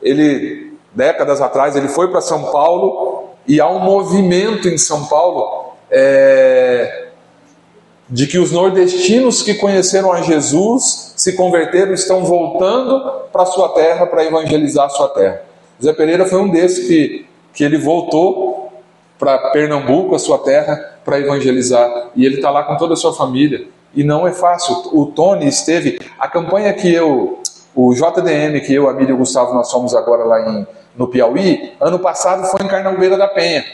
Ele, 0.02 0.72
décadas 0.92 1.40
atrás, 1.40 1.76
ele 1.76 1.88
foi 1.88 2.08
para 2.10 2.20
São 2.20 2.50
Paulo 2.50 3.30
e 3.46 3.60
há 3.60 3.68
um 3.68 3.80
movimento 3.80 4.68
em 4.68 4.78
São 4.78 5.04
Paulo 5.06 5.74
é, 5.90 7.08
de 8.08 8.26
que 8.26 8.38
os 8.38 8.52
nordestinos 8.52 9.42
que 9.42 9.54
conheceram 9.54 10.12
a 10.12 10.22
Jesus, 10.22 11.14
se 11.16 11.34
converteram, 11.34 11.92
estão 11.92 12.24
voltando 12.24 13.00
para 13.32 13.46
sua 13.46 13.70
terra 13.70 14.06
para 14.06 14.24
evangelizar 14.24 14.86
a 14.86 14.90
sua 14.90 15.08
terra. 15.08 15.42
Zé 15.84 15.92
Pereira 15.92 16.24
foi 16.24 16.40
um 16.40 16.48
desses 16.48 16.88
que, 16.88 17.26
que 17.52 17.62
ele 17.62 17.76
voltou 17.76 18.72
para 19.18 19.50
Pernambuco, 19.50 20.14
a 20.14 20.18
sua 20.18 20.38
terra, 20.38 20.94
para 21.04 21.18
evangelizar. 21.18 22.08
E 22.16 22.24
ele 22.24 22.36
está 22.36 22.50
lá 22.50 22.62
com 22.62 22.76
toda 22.78 22.94
a 22.94 22.96
sua 22.96 23.12
família. 23.12 23.66
E 23.94 24.02
não 24.02 24.26
é 24.26 24.32
fácil. 24.32 24.74
O 24.92 25.06
Tony 25.06 25.46
esteve. 25.46 26.00
A 26.18 26.26
campanha 26.26 26.72
que 26.72 26.90
eu. 26.92 27.40
O 27.74 27.92
JDM, 27.92 28.60
que 28.64 28.72
eu, 28.72 28.88
Amílio 28.88 29.10
e 29.10 29.12
o 29.14 29.18
Gustavo, 29.18 29.52
nós 29.52 29.68
somos 29.68 29.94
agora 29.94 30.24
lá 30.24 30.48
em, 30.48 30.66
no 30.96 31.08
Piauí, 31.08 31.72
ano 31.80 31.98
passado 31.98 32.46
foi 32.46 32.64
em 32.64 32.68
Carnaubeira 32.68 33.16
da 33.16 33.26
Penha. 33.26 33.64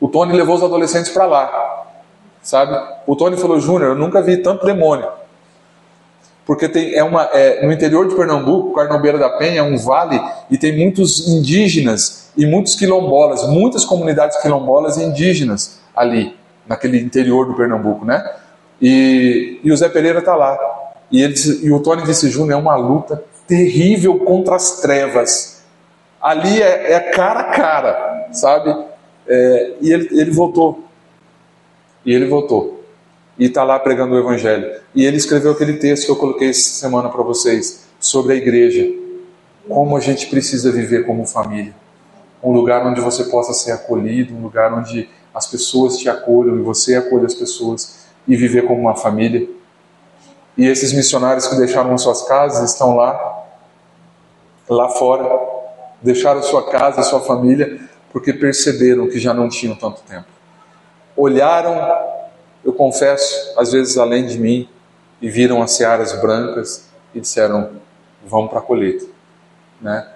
O 0.00 0.08
Tony 0.08 0.32
levou 0.32 0.56
os 0.56 0.62
adolescentes 0.62 1.12
para 1.12 1.24
lá. 1.24 1.86
Sabe? 2.42 2.76
O 3.06 3.14
Tony 3.14 3.36
falou: 3.36 3.60
Júnior, 3.60 3.92
eu 3.92 3.94
nunca 3.94 4.20
vi 4.20 4.38
tanto 4.38 4.66
demônio. 4.66 5.08
Porque 6.44 6.68
tem, 6.68 6.94
é 6.94 7.04
uma, 7.04 7.24
é, 7.32 7.64
no 7.64 7.72
interior 7.72 8.08
de 8.08 8.16
Pernambuco, 8.16 8.74
Carnaubeira 8.74 9.18
da 9.18 9.30
Penha 9.30 9.60
é 9.60 9.62
um 9.62 9.76
vale 9.76 10.20
e 10.50 10.58
tem 10.58 10.76
muitos 10.76 11.28
indígenas 11.28 12.30
e 12.36 12.44
muitos 12.46 12.74
quilombolas, 12.74 13.46
muitas 13.48 13.84
comunidades 13.84 14.40
quilombolas 14.40 14.96
e 14.96 15.04
indígenas 15.04 15.80
ali, 15.94 16.34
naquele 16.66 16.98
interior 16.98 17.46
do 17.46 17.54
Pernambuco, 17.54 18.04
né? 18.04 18.28
E, 18.80 19.60
e 19.62 19.70
o 19.70 19.76
Zé 19.76 19.88
Pereira 19.88 20.18
está 20.18 20.34
lá. 20.34 20.58
E, 21.10 21.22
ele, 21.22 21.34
e 21.62 21.70
o 21.70 21.80
Tony 21.80 22.02
disse: 22.02 22.28
Júnior, 22.28 22.58
é 22.58 22.60
uma 22.60 22.74
luta 22.74 23.22
terrível 23.46 24.18
contra 24.18 24.56
as 24.56 24.80
trevas. 24.80 25.62
Ali 26.20 26.60
é, 26.60 26.92
é 26.92 27.00
cara 27.00 27.40
a 27.40 27.44
cara, 27.44 28.28
sabe? 28.32 28.74
É, 29.28 29.74
e 29.80 29.92
ele, 29.92 30.08
ele 30.12 30.30
voltou. 30.30 30.84
E 32.04 32.12
ele 32.12 32.26
voltou. 32.26 32.81
E 33.42 33.46
está 33.46 33.64
lá 33.64 33.76
pregando 33.76 34.14
o 34.14 34.18
Evangelho. 34.20 34.70
E 34.94 35.04
ele 35.04 35.16
escreveu 35.16 35.50
aquele 35.50 35.72
texto 35.72 36.04
que 36.04 36.12
eu 36.12 36.16
coloquei 36.16 36.50
essa 36.50 36.78
semana 36.78 37.08
para 37.08 37.24
vocês, 37.24 37.88
sobre 37.98 38.34
a 38.34 38.36
igreja. 38.36 38.88
Como 39.68 39.96
a 39.96 40.00
gente 40.00 40.28
precisa 40.28 40.70
viver 40.70 41.04
como 41.04 41.26
família. 41.26 41.74
Um 42.40 42.52
lugar 42.52 42.86
onde 42.86 43.00
você 43.00 43.24
possa 43.24 43.52
ser 43.52 43.72
acolhido, 43.72 44.32
um 44.32 44.42
lugar 44.42 44.72
onde 44.72 45.10
as 45.34 45.48
pessoas 45.48 45.96
te 45.96 46.08
acolham 46.08 46.54
e 46.54 46.62
você 46.62 46.94
acolhe 46.94 47.26
as 47.26 47.34
pessoas 47.34 48.06
e 48.28 48.36
viver 48.36 48.64
como 48.64 48.80
uma 48.80 48.94
família. 48.94 49.48
E 50.56 50.64
esses 50.64 50.92
missionários 50.92 51.48
que 51.48 51.56
deixaram 51.56 51.92
as 51.92 52.02
suas 52.02 52.22
casas 52.22 52.70
estão 52.70 52.94
lá, 52.94 53.44
lá 54.68 54.88
fora, 54.88 55.28
deixaram 56.00 56.44
sua 56.44 56.70
casa, 56.70 57.02
sua 57.02 57.18
família 57.18 57.80
porque 58.12 58.32
perceberam 58.32 59.08
que 59.08 59.18
já 59.18 59.34
não 59.34 59.48
tinham 59.48 59.74
tanto 59.74 60.00
tempo. 60.02 60.28
Olharam, 61.16 62.11
eu 62.64 62.72
confesso, 62.72 63.58
às 63.58 63.72
vezes 63.72 63.98
além 63.98 64.26
de 64.26 64.38
mim, 64.38 64.68
e 65.20 65.28
viram 65.30 65.62
as 65.62 65.72
searas 65.72 66.12
brancas 66.20 66.88
e 67.14 67.20
disseram: 67.20 67.70
vamos 68.24 68.50
para 68.50 68.58
a 68.58 68.62
colheita. 68.62 69.06
Né? 69.80 70.06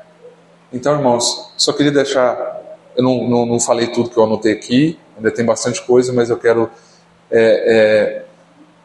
Então, 0.72 0.94
irmãos, 0.94 1.52
só 1.56 1.72
queria 1.72 1.92
deixar. 1.92 2.54
Eu 2.96 3.02
não, 3.02 3.28
não, 3.28 3.46
não, 3.46 3.60
falei 3.60 3.88
tudo 3.88 4.10
que 4.10 4.16
eu 4.16 4.24
anotei 4.24 4.52
aqui, 4.52 4.98
ainda 5.16 5.30
tem 5.30 5.44
bastante 5.44 5.82
coisa, 5.82 6.12
mas 6.12 6.30
eu 6.30 6.38
quero 6.38 6.70
é, 7.30 7.40
é, 7.40 8.24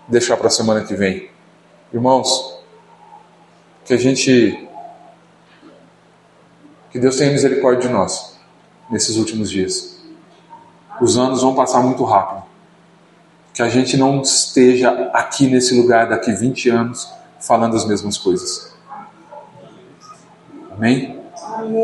deixar 0.07 0.37
para 0.37 0.47
a 0.47 0.51
semana 0.51 0.83
que 0.83 0.93
vem. 0.93 1.29
Irmãos, 1.93 2.59
que 3.85 3.93
a 3.93 3.97
gente. 3.97 4.67
Que 6.91 6.99
Deus 6.99 7.15
tenha 7.15 7.31
misericórdia 7.31 7.87
de 7.87 7.93
nós 7.93 8.37
nesses 8.89 9.15
últimos 9.15 9.49
dias. 9.49 10.01
Os 11.01 11.17
anos 11.17 11.41
vão 11.41 11.55
passar 11.55 11.81
muito 11.81 12.03
rápido. 12.03 12.50
Que 13.53 13.61
a 13.61 13.69
gente 13.69 13.97
não 13.97 14.21
esteja 14.21 14.89
aqui 15.13 15.47
nesse 15.47 15.73
lugar 15.73 16.09
daqui 16.09 16.31
20 16.31 16.69
anos 16.69 17.11
falando 17.39 17.75
as 17.75 17.85
mesmas 17.85 18.17
coisas. 18.17 18.71
Amém? 20.71 21.19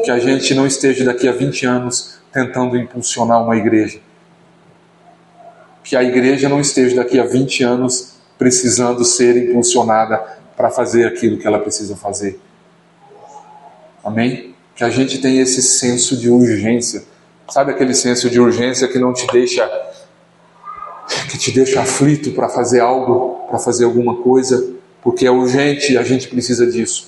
Que 0.03 0.11
a 0.11 0.19
gente 0.19 0.53
não 0.53 0.65
esteja 0.65 1.03
daqui 1.05 1.27
a 1.27 1.31
20 1.31 1.65
anos 1.65 2.19
tentando 2.31 2.77
impulsionar 2.77 3.43
uma 3.43 3.55
igreja. 3.55 3.99
Que 5.83 5.95
a 5.95 6.03
igreja 6.03 6.47
não 6.49 6.59
esteja 6.59 6.95
daqui 6.95 7.19
a 7.19 7.25
20 7.25 7.63
anos 7.63 8.15
precisando 8.37 9.03
ser 9.03 9.49
impulsionada 9.49 10.17
para 10.55 10.69
fazer 10.69 11.05
aquilo 11.05 11.37
que 11.37 11.47
ela 11.47 11.59
precisa 11.59 11.95
fazer. 11.95 12.39
Amém? 14.03 14.55
que 14.77 14.83
a 14.83 14.89
gente 14.91 15.17
tem 15.17 15.39
esse 15.39 15.61
senso 15.61 16.15
de 16.15 16.29
urgência. 16.29 17.03
Sabe 17.49 17.71
aquele 17.71 17.95
senso 17.95 18.29
de 18.29 18.39
urgência 18.39 18.87
que 18.87 18.99
não 18.99 19.11
te 19.11 19.25
deixa 19.25 19.67
que 21.29 21.37
te 21.37 21.51
deixa 21.51 21.81
aflito 21.81 22.31
para 22.31 22.49
fazer 22.49 22.79
algo, 22.79 23.45
para 23.47 23.59
fazer 23.59 23.85
alguma 23.85 24.15
coisa, 24.17 24.73
porque 25.01 25.25
é 25.25 25.31
urgente 25.31 25.93
e 25.93 25.97
a 25.97 26.03
gente 26.03 26.27
precisa 26.27 26.65
disso. 26.69 27.07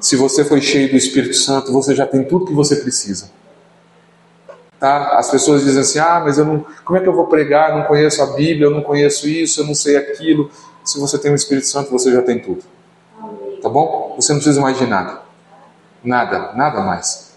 Se 0.00 0.16
você 0.16 0.44
foi 0.44 0.60
cheio 0.60 0.90
do 0.90 0.96
Espírito 0.96 1.34
Santo, 1.34 1.72
você 1.72 1.94
já 1.94 2.06
tem 2.06 2.24
tudo 2.24 2.46
que 2.46 2.52
você 2.52 2.76
precisa. 2.76 3.30
Tá? 4.78 5.18
As 5.18 5.30
pessoas 5.30 5.62
dizem 5.64 5.80
assim: 5.80 5.98
"Ah, 5.98 6.20
mas 6.24 6.36
eu 6.36 6.44
não, 6.44 6.66
como 6.84 6.98
é 6.98 7.02
que 7.02 7.08
eu 7.08 7.14
vou 7.14 7.26
pregar? 7.26 7.70
Eu 7.70 7.78
não 7.78 7.84
conheço 7.84 8.22
a 8.22 8.26
Bíblia, 8.26 8.66
eu 8.66 8.70
não 8.70 8.82
conheço 8.82 9.28
isso, 9.28 9.60
eu 9.60 9.66
não 9.66 9.74
sei 9.74 9.96
aquilo". 9.96 10.50
Se 10.84 10.98
você 10.98 11.16
tem 11.18 11.32
o 11.32 11.34
Espírito 11.34 11.66
Santo, 11.66 11.90
você 11.90 12.12
já 12.12 12.20
tem 12.20 12.38
tudo. 12.38 12.62
Tá 13.62 13.68
bom? 13.70 14.14
Você 14.16 14.32
não 14.32 14.40
precisa 14.40 14.60
mais 14.60 14.76
de 14.76 14.86
nada. 14.86 15.22
Nada, 16.02 16.52
nada 16.54 16.82
mais. 16.82 17.32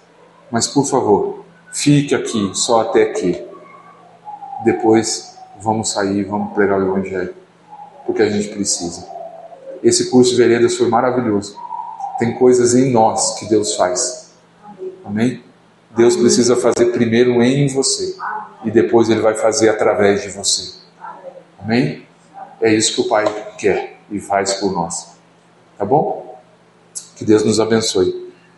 Mas 0.52 0.68
por 0.68 0.86
favor, 0.86 1.46
fique 1.72 2.14
aqui, 2.14 2.52
só 2.54 2.82
até 2.82 3.04
aqui. 3.04 3.42
Depois 4.66 5.37
vamos 5.62 5.92
sair, 5.92 6.24
vamos 6.24 6.54
pregar 6.54 6.80
o 6.80 6.84
Evangelho, 6.84 7.34
porque 8.06 8.22
a 8.22 8.30
gente 8.30 8.50
precisa. 8.50 9.08
Esse 9.84 10.10
curso 10.10 10.32
de 10.32 10.38
veredas 10.38 10.76
foi 10.76 10.88
maravilhoso. 10.90 11.56
Tem 12.18 12.34
coisas 12.36 12.74
em 12.74 12.92
nós 12.92 13.40
que 13.40 13.48
Deus 13.48 13.76
faz. 13.76 14.32
Amém? 15.06 15.44
Deus 15.96 16.16
precisa 16.16 16.56
fazer 16.56 16.92
primeiro 16.92 17.42
em 17.42 17.68
você 17.68 18.16
e 18.66 18.72
depois 18.72 19.10
Ele 19.10 19.22
vai 19.22 19.36
fazer 19.36 19.70
através 19.70 20.22
de 20.22 20.30
você. 20.30 20.74
Amém? 21.60 22.06
É 22.62 22.74
isso 22.74 22.96
que 22.96 23.02
o 23.02 23.08
Pai 23.08 23.26
quer 23.58 23.98
e 24.12 24.20
faz 24.20 24.56
por 24.56 24.72
nós. 24.72 25.12
Tá 25.78 25.86
bom? 25.86 26.40
Que 27.16 27.24
Deus 27.24 27.44
nos 27.44 27.60
abençoe. 27.60 28.27